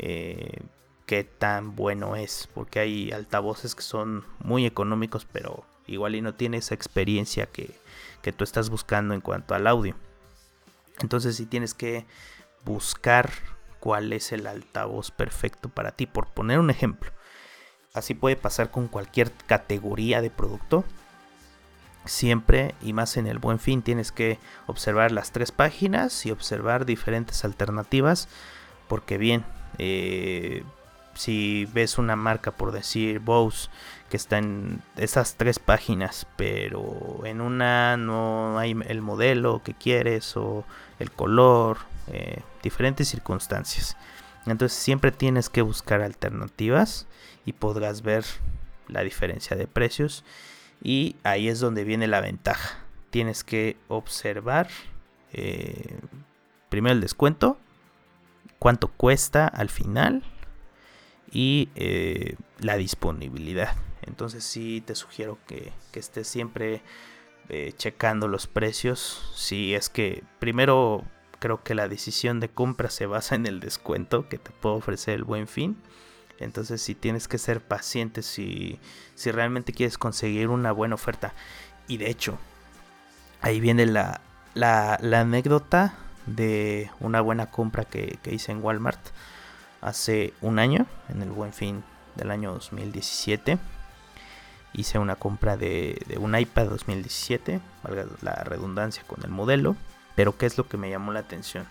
eh, 0.00 0.62
qué 1.06 1.22
tan 1.22 1.76
bueno 1.76 2.16
es. 2.16 2.48
Porque 2.52 2.80
hay 2.80 3.12
altavoces 3.12 3.76
que 3.76 3.82
son 3.82 4.24
muy 4.40 4.66
económicos, 4.66 5.24
pero 5.24 5.64
igual 5.86 6.16
y 6.16 6.22
no 6.22 6.34
tiene 6.34 6.56
esa 6.56 6.74
experiencia 6.74 7.46
que, 7.46 7.70
que 8.20 8.32
tú 8.32 8.42
estás 8.42 8.68
buscando 8.68 9.14
en 9.14 9.20
cuanto 9.20 9.54
al 9.54 9.68
audio. 9.68 9.94
Entonces 11.02 11.36
si 11.36 11.46
tienes 11.46 11.72
que 11.72 12.04
buscar 12.64 13.30
cuál 13.78 14.12
es 14.12 14.32
el 14.32 14.48
altavoz 14.48 15.12
perfecto 15.12 15.68
para 15.68 15.92
ti, 15.92 16.06
por 16.06 16.26
poner 16.26 16.58
un 16.58 16.70
ejemplo. 16.70 17.12
Así 17.94 18.14
puede 18.14 18.36
pasar 18.36 18.70
con 18.70 18.88
cualquier 18.88 19.32
categoría 19.46 20.20
de 20.20 20.30
producto. 20.30 20.84
Siempre 22.04 22.74
y 22.80 22.92
más 22.92 23.16
en 23.16 23.26
el 23.26 23.38
buen 23.38 23.58
fin 23.58 23.82
tienes 23.82 24.12
que 24.12 24.38
observar 24.66 25.12
las 25.12 25.32
tres 25.32 25.52
páginas 25.52 26.24
y 26.26 26.30
observar 26.30 26.86
diferentes 26.86 27.44
alternativas. 27.44 28.28
Porque 28.88 29.18
bien, 29.18 29.44
eh, 29.78 30.64
si 31.14 31.66
ves 31.72 31.98
una 31.98 32.16
marca 32.16 32.52
por 32.52 32.72
decir 32.72 33.18
Bose 33.18 33.68
que 34.08 34.16
está 34.16 34.38
en 34.38 34.80
esas 34.96 35.34
tres 35.34 35.58
páginas, 35.58 36.26
pero 36.36 37.20
en 37.24 37.40
una 37.40 37.96
no 37.96 38.58
hay 38.58 38.76
el 38.86 39.02
modelo 39.02 39.62
que 39.62 39.74
quieres 39.74 40.36
o 40.36 40.64
el 40.98 41.10
color, 41.10 41.78
eh, 42.06 42.40
diferentes 42.62 43.08
circunstancias. 43.08 43.96
Entonces 44.46 44.78
siempre 44.78 45.12
tienes 45.12 45.50
que 45.50 45.60
buscar 45.60 46.00
alternativas 46.00 47.06
y 47.48 47.54
podrás 47.54 48.02
ver 48.02 48.26
la 48.88 49.02
diferencia 49.02 49.56
de 49.56 49.66
precios 49.66 50.22
y 50.82 51.16
ahí 51.22 51.48
es 51.48 51.60
donde 51.60 51.84
viene 51.84 52.06
la 52.06 52.20
ventaja. 52.20 52.84
Tienes 53.08 53.42
que 53.42 53.78
observar 53.88 54.68
eh, 55.32 55.98
primero 56.68 56.94
el 56.94 57.00
descuento, 57.00 57.58
cuánto 58.58 58.88
cuesta 58.88 59.46
al 59.48 59.70
final 59.70 60.22
y 61.32 61.70
eh, 61.74 62.36
la 62.60 62.76
disponibilidad. 62.76 63.74
Entonces 64.02 64.44
sí 64.44 64.82
te 64.84 64.94
sugiero 64.94 65.38
que, 65.46 65.72
estés 65.94 66.28
siempre 66.28 66.82
eh, 67.48 67.72
checando 67.78 68.28
los 68.28 68.46
precios. 68.46 69.32
Si 69.34 69.74
es 69.74 69.88
que 69.88 70.22
primero 70.38 71.02
creo 71.38 71.62
que 71.62 71.74
la 71.74 71.88
decisión 71.88 72.40
de 72.40 72.50
compra 72.50 72.90
se 72.90 73.06
basa 73.06 73.36
en 73.36 73.46
el 73.46 73.58
descuento 73.58 74.28
que 74.28 74.36
te 74.36 74.50
puede 74.50 74.76
ofrecer 74.76 75.14
el 75.14 75.24
buen 75.24 75.48
fin. 75.48 75.78
Entonces 76.38 76.80
si 76.80 76.94
tienes 76.94 77.28
que 77.28 77.38
ser 77.38 77.60
paciente 77.60 78.22
si, 78.22 78.78
si 79.14 79.30
realmente 79.30 79.72
quieres 79.72 79.98
conseguir 79.98 80.48
una 80.48 80.72
buena 80.72 80.94
oferta. 80.94 81.32
Y 81.88 81.96
de 81.96 82.10
hecho, 82.10 82.38
ahí 83.40 83.60
viene 83.60 83.86
la, 83.86 84.20
la, 84.54 84.98
anécdota 85.20 85.94
de 86.26 86.90
una 87.00 87.20
buena 87.20 87.50
compra 87.50 87.84
que, 87.84 88.18
que, 88.22 88.34
hice 88.34 88.52
en 88.52 88.62
Walmart 88.62 89.00
hace 89.80 90.34
un 90.40 90.58
año, 90.58 90.86
en 91.08 91.22
el 91.22 91.30
buen 91.30 91.52
fin 91.52 91.82
del 92.16 92.30
año 92.30 92.52
2017. 92.52 93.58
Hice 94.74 94.98
una 94.98 95.16
compra 95.16 95.56
de, 95.56 96.00
de 96.06 96.18
un 96.18 96.36
iPad 96.36 96.66
2017, 96.66 97.60
valga 97.82 98.04
la 98.20 98.34
redundancia 98.44 99.02
con 99.06 99.24
el 99.24 99.30
modelo. 99.30 99.76
Pero 100.14 100.36
¿qué 100.36 100.46
es 100.46 100.58
lo 100.58 100.68
que 100.68 100.76
me 100.76 100.90
llamó 100.90 101.12
la 101.12 101.20
atención? 101.20 101.66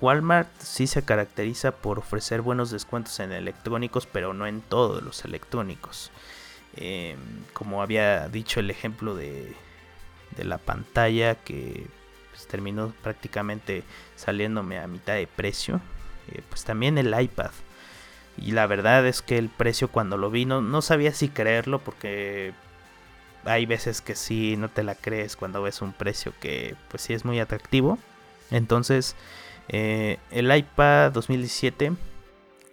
Walmart 0.00 0.48
sí 0.60 0.86
se 0.86 1.02
caracteriza 1.02 1.72
por 1.72 1.98
ofrecer 1.98 2.40
buenos 2.40 2.70
descuentos 2.70 3.20
en 3.20 3.32
electrónicos, 3.32 4.06
pero 4.06 4.32
no 4.32 4.46
en 4.46 4.62
todos 4.62 5.02
los 5.02 5.24
electrónicos. 5.24 6.10
Em, 6.76 7.18
como 7.52 7.82
había 7.82 8.28
dicho 8.28 8.60
el 8.60 8.70
ejemplo 8.70 9.14
de, 9.14 9.54
la 10.38 10.56
pantalla 10.58 11.34
que 11.34 11.86
pues, 12.30 12.46
terminó 12.46 12.94
prácticamente 13.02 13.84
saliéndome 14.16 14.78
a 14.78 14.86
mitad 14.86 15.14
de 15.14 15.26
precio, 15.26 15.80
eh, 16.28 16.40
pues 16.48 16.64
también 16.64 16.96
el 16.96 17.18
iPad. 17.18 17.50
Y 18.38 18.52
la 18.52 18.66
verdad 18.66 19.06
es 19.06 19.20
que 19.20 19.36
el 19.36 19.50
precio 19.50 19.88
cuando 19.88 20.16
lo 20.16 20.30
vi 20.30 20.46
no, 20.46 20.62
no 20.62 20.80
sabía 20.80 21.12
si 21.12 21.28
creerlo 21.28 21.80
porque 21.80 22.54
hay 23.44 23.66
veces 23.66 24.00
que 24.00 24.14
sí 24.14 24.56
no 24.56 24.70
te 24.70 24.82
la 24.82 24.94
crees 24.94 25.36
cuando 25.36 25.62
ves 25.62 25.82
un 25.82 25.92
precio 25.92 26.32
que 26.40 26.74
pues 26.88 27.02
sí 27.02 27.12
es 27.12 27.24
muy 27.26 27.40
atractivo. 27.40 27.98
Entonces 28.52 29.16
eh, 29.68 30.18
el 30.30 30.54
iPad 30.54 31.10
2017 31.12 31.92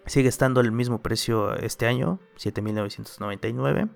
sigue 0.05 0.29
estando 0.29 0.61
el 0.61 0.71
mismo 0.71 1.01
precio 1.01 1.55
este 1.55 1.87
año, 1.87 2.19
7.999. 2.35 3.89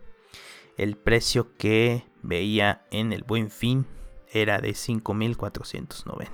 El 0.78 0.98
precio 0.98 1.56
que 1.58 2.08
veía 2.24 2.86
en 2.90 3.14
el 3.14 3.24
buen 3.24 3.52
fin 3.52 3.86
era 4.32 4.60
de 4.60 4.72
5.490. 4.72 6.28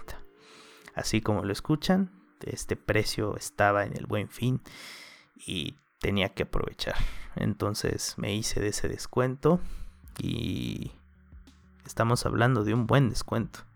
Así 0.95 1.21
como 1.21 1.43
lo 1.43 1.51
escuchan, 1.51 2.11
este 2.41 2.77
precio 2.77 3.35
estaba 3.35 3.85
en 3.85 3.97
el 3.97 4.05
buen 4.05 4.29
fin 4.29 4.61
y 5.35 5.75
tenía 5.99 6.29
que 6.29 6.43
aprovechar. 6.43 6.95
Entonces 7.35 8.15
me 8.17 8.33
hice 8.33 8.61
de 8.61 8.69
ese 8.69 8.87
descuento 8.87 9.59
y 10.17 10.91
estamos 11.85 12.25
hablando 12.25 12.63
de 12.63 12.73
un 12.73 12.87
buen 12.87 13.09
descuento. 13.09 13.68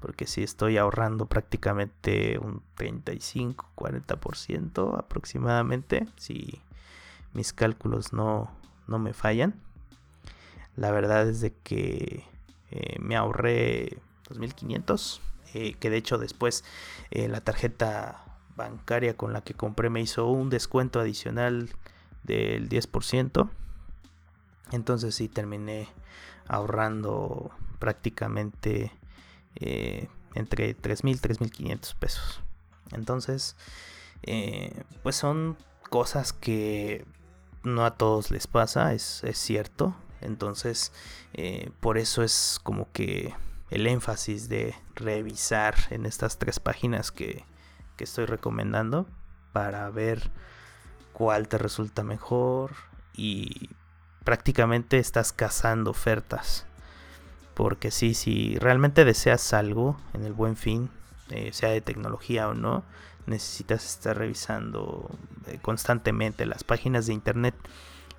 Porque 0.00 0.26
si 0.26 0.42
estoy 0.42 0.78
ahorrando 0.78 1.26
prácticamente 1.26 2.38
un 2.38 2.62
35-40% 2.76 4.98
aproximadamente. 4.98 6.06
Si 6.16 6.60
mis 7.32 7.52
cálculos 7.52 8.12
no, 8.12 8.50
no, 8.86 8.98
me 8.98 9.12
fallan. 9.12 9.54
La 10.76 10.90
verdad 10.90 11.28
es 11.28 11.40
de 11.40 11.52
que 11.52 12.24
eh, 12.70 12.96
me 12.98 13.16
ahorré 13.16 13.98
2.500. 14.30 15.20
Eh, 15.52 15.74
que 15.74 15.90
de 15.90 15.96
hecho 15.96 16.16
después 16.16 16.64
eh, 17.10 17.28
la 17.28 17.40
tarjeta 17.40 18.24
bancaria 18.56 19.16
con 19.16 19.32
la 19.32 19.42
que 19.42 19.54
compré 19.54 19.90
me 19.90 20.00
hizo 20.00 20.28
un 20.28 20.48
descuento 20.48 21.00
adicional 21.00 21.70
del 22.22 22.68
10%. 22.68 23.50
Entonces 24.72 25.14
sí 25.14 25.28
terminé 25.28 25.88
ahorrando 26.46 27.50
prácticamente 27.78 28.92
eh, 29.56 30.08
entre 30.34 30.76
3.000 30.76 31.16
y 31.16 31.18
3.500 31.18 31.94
pesos. 31.96 32.40
Entonces, 32.92 33.56
eh, 34.22 34.82
pues 35.02 35.16
son 35.16 35.56
cosas 35.88 36.32
que 36.32 37.04
no 37.62 37.84
a 37.84 37.96
todos 37.96 38.30
les 38.30 38.46
pasa, 38.46 38.92
es, 38.92 39.22
cierto. 39.34 39.94
Entonces, 40.20 40.92
eh, 41.32 41.70
por 41.80 41.98
eso 41.98 42.22
es 42.22 42.60
como 42.62 42.90
que 42.92 43.34
el 43.70 43.86
énfasis 43.86 44.48
de 44.48 44.74
revisar 44.94 45.74
en 45.90 46.04
estas 46.06 46.38
tres 46.38 46.60
páginas 46.60 47.10
que, 47.12 47.44
que 47.96 48.04
estoy 48.04 48.26
recomendando 48.26 49.06
para 49.52 49.88
ver 49.90 50.30
cuál 51.12 51.48
te 51.48 51.58
resulta 51.58 52.02
mejor 52.02 52.72
y 53.14 53.70
prácticamente 54.24 54.98
estás 54.98 55.32
cazando 55.32 55.90
ofertas. 55.90 56.66
Porque 57.54 57.90
sí, 57.90 58.14
si 58.14 58.56
realmente 58.58 59.04
deseas 59.04 59.52
algo 59.52 59.96
en 60.14 60.24
el 60.24 60.32
buen 60.32 60.56
fin, 60.56 60.90
eh, 61.30 61.50
sea 61.52 61.70
de 61.70 61.80
tecnología 61.80 62.48
o 62.48 62.54
no, 62.54 62.84
necesitas 63.26 63.84
estar 63.84 64.16
revisando 64.16 65.10
eh, 65.46 65.58
constantemente 65.60 66.46
las 66.46 66.64
páginas 66.64 67.06
de 67.06 67.12
internet 67.12 67.54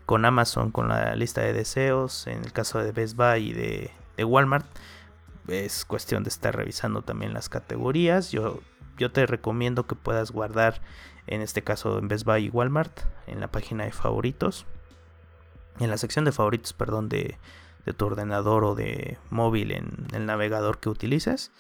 con 0.06 0.26
Amazon, 0.26 0.72
con 0.72 0.90
la 0.90 1.16
lista 1.16 1.42
de 1.42 1.54
deseos. 1.54 2.28
En 2.28 2.44
el 2.44 2.54
caso 2.54 2.80
de 2.80 2.92
Best 2.92 3.16
Buy 3.16 3.50
y 3.50 3.54
de, 3.54 3.92
de 4.18 4.24
Walmart, 4.24 4.66
es 5.48 5.86
cuestión 5.86 6.24
de 6.24 6.30
estar 6.30 6.56
revisando 6.56 7.02
también 7.02 7.34
las 7.34 7.50
categorías. 7.50 8.32
Yo, 8.32 8.60
yo 8.98 9.12
te 9.12 9.26
recomiendo 9.26 9.88
que 9.88 9.96
puedas 9.96 10.32
guardar, 10.32 10.82
en 11.28 11.42
este 11.42 11.64
caso 11.64 11.98
en 12.00 12.08
Best 12.08 12.26
Buy 12.26 12.46
y 12.46 12.50
Walmart, 12.50 13.02
en 13.28 13.40
la 13.40 13.50
página 13.50 13.86
de 13.86 13.92
favoritos 13.92 14.66
en 15.80 15.90
la 15.90 15.98
sección 15.98 16.26
de 16.26 16.32
favoritos, 16.32 16.74
perdón, 16.74 17.10
de, 17.10 17.38
tu 17.96 18.06
ordenador 18.06 18.64
o 18.64 18.76
de 18.76 19.18
móvil 19.30 19.72
en 19.72 20.08
el 20.14 20.26
navegador 20.26 20.80
que 20.80 20.90
utilices 20.90 21.52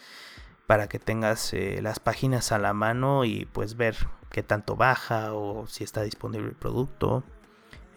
para 0.71 0.87
que 0.87 0.99
tengas 0.99 1.53
eh, 1.53 1.81
las 1.81 1.99
páginas 1.99 2.53
a 2.53 2.57
la 2.57 2.73
mano 2.73 3.25
y 3.25 3.45
pues 3.51 3.75
ver 3.75 3.97
qué 4.29 4.41
tanto 4.41 4.77
baja 4.77 5.33
o 5.33 5.67
si 5.67 5.83
está 5.83 6.01
disponible 6.03 6.47
el 6.47 6.55
producto. 6.55 7.25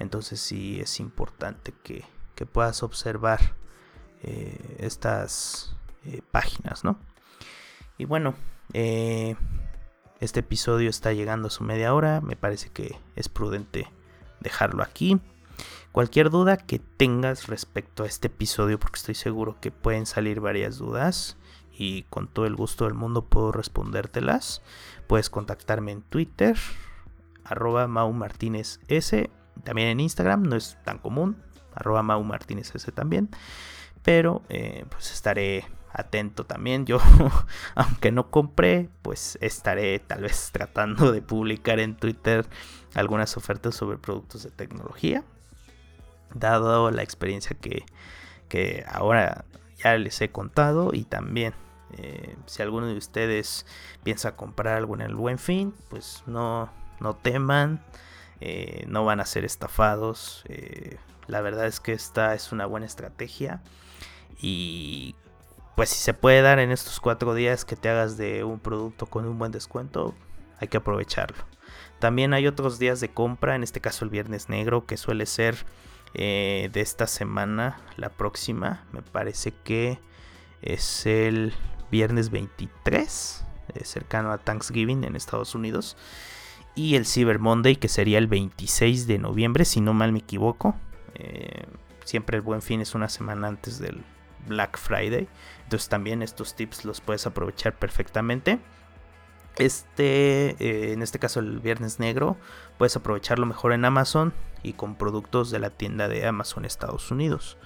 Entonces 0.01 0.41
sí 0.41 0.81
es 0.81 0.99
importante 0.99 1.73
que, 1.85 2.05
puedas 2.53 2.83
observar 2.83 3.55
eh, 4.25 4.77
estas 4.81 5.77
eh, 6.05 6.21
páginas, 6.33 6.83
¿no? 6.83 6.99
Y 7.97 8.07
bueno, 8.07 8.35
este 8.73 10.41
episodio 10.41 10.91
está 10.91 11.13
llegando 11.13 11.47
a 11.47 11.51
su 11.53 11.63
media 11.63 11.95
hora. 11.95 12.21
Me 12.21 12.35
parece 12.35 12.71
que 12.71 12.99
es 13.15 13.29
prudente 13.29 13.89
dejarlo 14.41 14.83
aquí. 14.83 15.21
Cualquier 15.95 16.31
duda 16.31 16.57
que 16.57 16.81
tengas 16.81 17.47
respecto 17.47 18.03
a 18.03 18.07
este 18.09 18.27
episodio, 18.27 18.81
porque 18.81 18.97
estoy 18.97 19.15
seguro 19.15 19.61
que 19.61 19.71
pueden 19.71 20.07
salir 20.07 20.41
varias 20.41 20.77
dudas 20.77 21.37
y 21.71 22.03
con 22.11 22.27
todo 22.27 22.47
el 22.47 22.57
gusto 22.57 22.87
del 22.87 22.95
mundo 22.95 23.27
puedo 23.27 23.53
respondértelas, 23.53 24.61
puedes 25.07 25.31
contactarme 25.31 25.93
en 25.93 26.03
Twitter, 26.03 26.57
arroba 27.45 27.87
Mau 27.87 28.13
Martínez 28.13 28.81
S, 28.89 29.31
también 29.63 29.87
en 29.87 30.01
Instagram, 30.01 30.43
no 30.43 30.57
es 30.57 30.77
tan 30.83 30.99
común, 30.99 31.37
arroba 31.77 32.03
Mau 32.03 32.25
Martínez 32.25 32.75
S 32.75 32.91
también, 32.91 33.29
pero 34.03 34.43
eh, 34.49 34.87
pues 34.91 35.13
estaré 35.13 35.65
atento 35.93 36.45
también. 36.45 36.87
Yo, 36.87 36.99
aunque 37.77 38.11
no 38.11 38.33
compré, 38.33 38.89
pues 39.03 39.39
estaré 39.41 40.01
tal 40.01 40.23
vez 40.23 40.51
tratando 40.51 41.13
de 41.13 41.23
publicar 41.23 41.79
en 41.79 41.95
Twitter 41.95 42.49
algunas 42.97 43.37
ofertas 43.37 43.77
sobre 43.77 43.97
productos 43.97 44.43
de 44.43 44.51
tecnología 44.51 45.23
dado 46.35 46.91
la 46.91 47.03
experiencia 47.03 47.57
que, 47.57 47.85
ahora 48.89 49.45
ya 49.77 49.97
les 49.97 50.21
he 50.21 50.31
contado 50.31 50.91
y 50.93 51.05
también 51.05 51.55
Eh, 51.97 52.37
si 52.47 52.63
alguno 52.63 52.87
de 52.87 52.97
ustedes 52.97 53.67
piensa 54.03 54.35
comprar 54.35 54.77
algo 54.77 54.95
en 54.95 55.01
el 55.03 55.15
buen 55.15 55.39
fin, 55.39 55.73
pues 55.89 56.25
no, 56.27 56.69
no 57.01 57.15
teman, 57.15 57.85
eh, 58.41 58.85
no 58.89 59.05
van 59.05 59.21
a 59.21 59.25
ser 59.25 59.45
estafados. 59.45 60.43
Eh, 60.49 60.99
la 61.29 61.41
verdad 61.41 61.67
es 61.67 61.79
que 61.81 61.93
esta 61.93 62.35
es 62.35 62.53
una 62.53 62.67
buena 62.67 62.87
estrategia. 62.87 63.63
Y 64.41 65.15
pues 65.77 65.91
si 65.91 65.99
se 65.99 66.15
puede 66.15 66.43
dar 66.43 66.59
en 66.59 66.71
estos 66.71 67.01
cuatro 67.01 67.35
días 67.35 67.65
que 67.65 67.77
te 67.77 67.89
hagas 67.89 68.17
de 68.17 68.45
un 68.45 68.59
producto 68.59 69.07
con 69.07 69.25
un 69.27 69.39
buen 69.39 69.53
descuento, 69.53 70.15
hay 70.61 70.69
que 70.69 70.79
aprovecharlo. 70.79 71.45
También 72.01 72.35
hay 72.35 72.47
otros 72.47 72.79
días 72.79 73.01
de 73.01 73.09
compra, 73.09 73.55
en 73.55 73.63
este 73.63 73.81
caso 73.81 74.05
el 74.05 74.11
viernes 74.11 74.49
negro, 74.49 74.85
que 74.87 74.97
suele 74.97 75.27
ser 75.27 75.65
de 76.15 76.71
esta 76.75 77.07
semana, 77.07 77.81
la 77.97 78.09
próxima, 78.09 78.85
me 78.93 79.03
parece 79.03 79.53
que 79.65 79.99
es 80.63 81.07
el 81.07 81.53
viernes 81.91 82.31
23, 82.31 83.45
eh, 83.75 83.85
cercano 83.85 84.33
a 84.33 84.39
Thanksgiving 84.39 85.05
en 85.05 85.15
Estados 85.15 85.55
Unidos. 85.55 85.97
Y 86.75 86.97
el 86.97 87.07
Cyber 87.07 87.39
Monday, 87.39 87.77
que 87.77 87.89
sería 87.89 88.19
el 88.19 88.27
26 88.27 89.07
de 89.07 89.19
noviembre, 89.19 89.65
si 89.65 89.81
no 89.81 89.95
mal 89.95 90.13
me 90.13 90.19
equivoco. 90.19 90.75
Eh, 91.15 91.67
siempre 92.05 92.39
el 92.39 92.43
buen 92.43 92.63
fin 92.63 92.81
es 92.81 92.95
una 92.95 93.09
semana 93.09 93.47
antes 93.47 93.79
del 93.79 94.03
Black 94.49 94.77
Friday. 94.79 95.29
Entonces 95.63 95.89
también 95.89 96.23
estos 96.23 96.57
tips 96.57 96.85
los 96.85 97.01
puedes 97.01 97.27
aprovechar 97.27 97.79
perfectamente. 97.79 98.59
Este, 99.57 100.57
eh, 100.59 100.93
en 100.95 101.03
este 101.03 101.21
caso 101.21 101.39
el 101.39 101.61
viernes 101.61 102.01
negro, 102.01 102.37
puedes 102.77 102.97
aprovecharlo 102.97 103.47
mejor 103.47 103.73
en 103.73 103.85
Amazon 103.85 104.35
y 104.65 104.73
con 104.73 104.97
productos 104.97 105.53
de 105.53 105.61
la 105.61 105.71
tienda 105.71 106.09
de 106.09 106.27
Amazon 106.27 106.65
Estados 106.65 107.13
Unidos. 107.13 107.57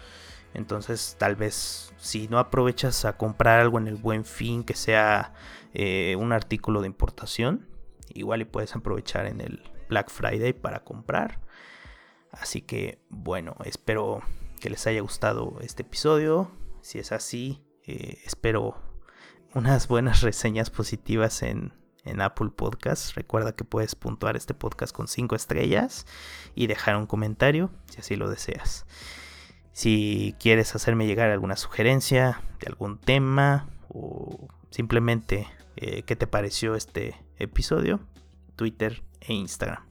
Entonces 0.52 1.16
tal 1.18 1.36
vez 1.36 1.94
si 1.96 2.28
no 2.28 2.38
aprovechas 2.38 3.04
a 3.04 3.16
comprar 3.16 3.60
algo 3.60 3.78
en 3.78 3.86
el 3.86 3.96
buen 3.96 4.24
fin 4.24 4.64
que 4.64 4.74
sea 4.74 5.32
eh, 5.72 6.16
un 6.18 6.32
artículo 6.32 6.82
de 6.82 6.88
importación, 6.88 7.66
igual 8.12 8.42
y 8.42 8.44
puedes 8.44 8.74
aprovechar 8.74 9.26
en 9.26 9.40
el 9.40 9.62
Black 9.88 10.10
Friday 10.10 10.52
para 10.52 10.84
comprar. 10.84 11.40
Así 12.32 12.60
que 12.60 13.00
bueno, 13.08 13.56
espero 13.64 14.22
que 14.60 14.70
les 14.70 14.86
haya 14.86 15.00
gustado 15.00 15.58
este 15.60 15.82
episodio. 15.82 16.50
Si 16.80 16.98
es 16.98 17.12
así, 17.12 17.62
eh, 17.86 18.18
espero 18.24 18.76
unas 19.54 19.88
buenas 19.88 20.20
reseñas 20.22 20.70
positivas 20.70 21.42
en, 21.42 21.72
en 22.08 22.20
Apple 22.20 22.50
Podcast. 22.54 23.14
Recuerda 23.16 23.52
que 23.52 23.64
puedes 23.64 23.94
puntuar 23.94 24.36
este 24.36 24.54
podcast 24.54 24.94
con 24.94 25.08
5 25.08 25.34
estrellas 25.36 26.06
y 26.54 26.66
dejar 26.66 26.96
un 26.96 27.06
comentario 27.06 27.70
si 27.90 28.00
así 28.00 28.16
lo 28.16 28.28
deseas. 28.28 28.86
Si 29.72 30.34
quieres 30.40 30.74
hacerme 30.74 31.06
llegar 31.06 31.30
alguna 31.30 31.56
sugerencia 31.56 32.42
de 32.60 32.66
algún 32.66 32.98
tema 32.98 33.68
o 33.88 34.48
simplemente 34.70 35.46
eh, 35.76 36.02
qué 36.02 36.16
te 36.16 36.26
pareció 36.26 36.74
este 36.74 37.14
episodio, 37.38 38.00
Twitter 38.56 39.02
e 39.20 39.34
Instagram. 39.34 39.84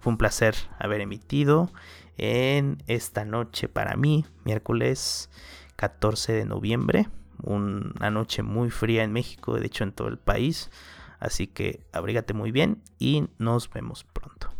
Fue 0.00 0.12
un 0.12 0.18
placer 0.18 0.54
haber 0.78 1.00
emitido 1.00 1.70
en 2.16 2.82
esta 2.86 3.24
noche 3.24 3.68
para 3.68 3.96
mí, 3.96 4.24
miércoles 4.44 5.30
14 5.76 6.32
de 6.32 6.44
noviembre, 6.44 7.08
una 7.42 8.10
noche 8.10 8.42
muy 8.42 8.70
fría 8.70 9.02
en 9.02 9.12
México, 9.12 9.58
de 9.58 9.66
hecho 9.66 9.84
en 9.84 9.92
todo 9.92 10.08
el 10.08 10.18
país. 10.18 10.70
Así 11.24 11.46
que 11.46 11.86
abrígate 11.90 12.34
muy 12.34 12.52
bien 12.52 12.82
y 12.98 13.24
nos 13.38 13.70
vemos 13.70 14.04
pronto. 14.04 14.53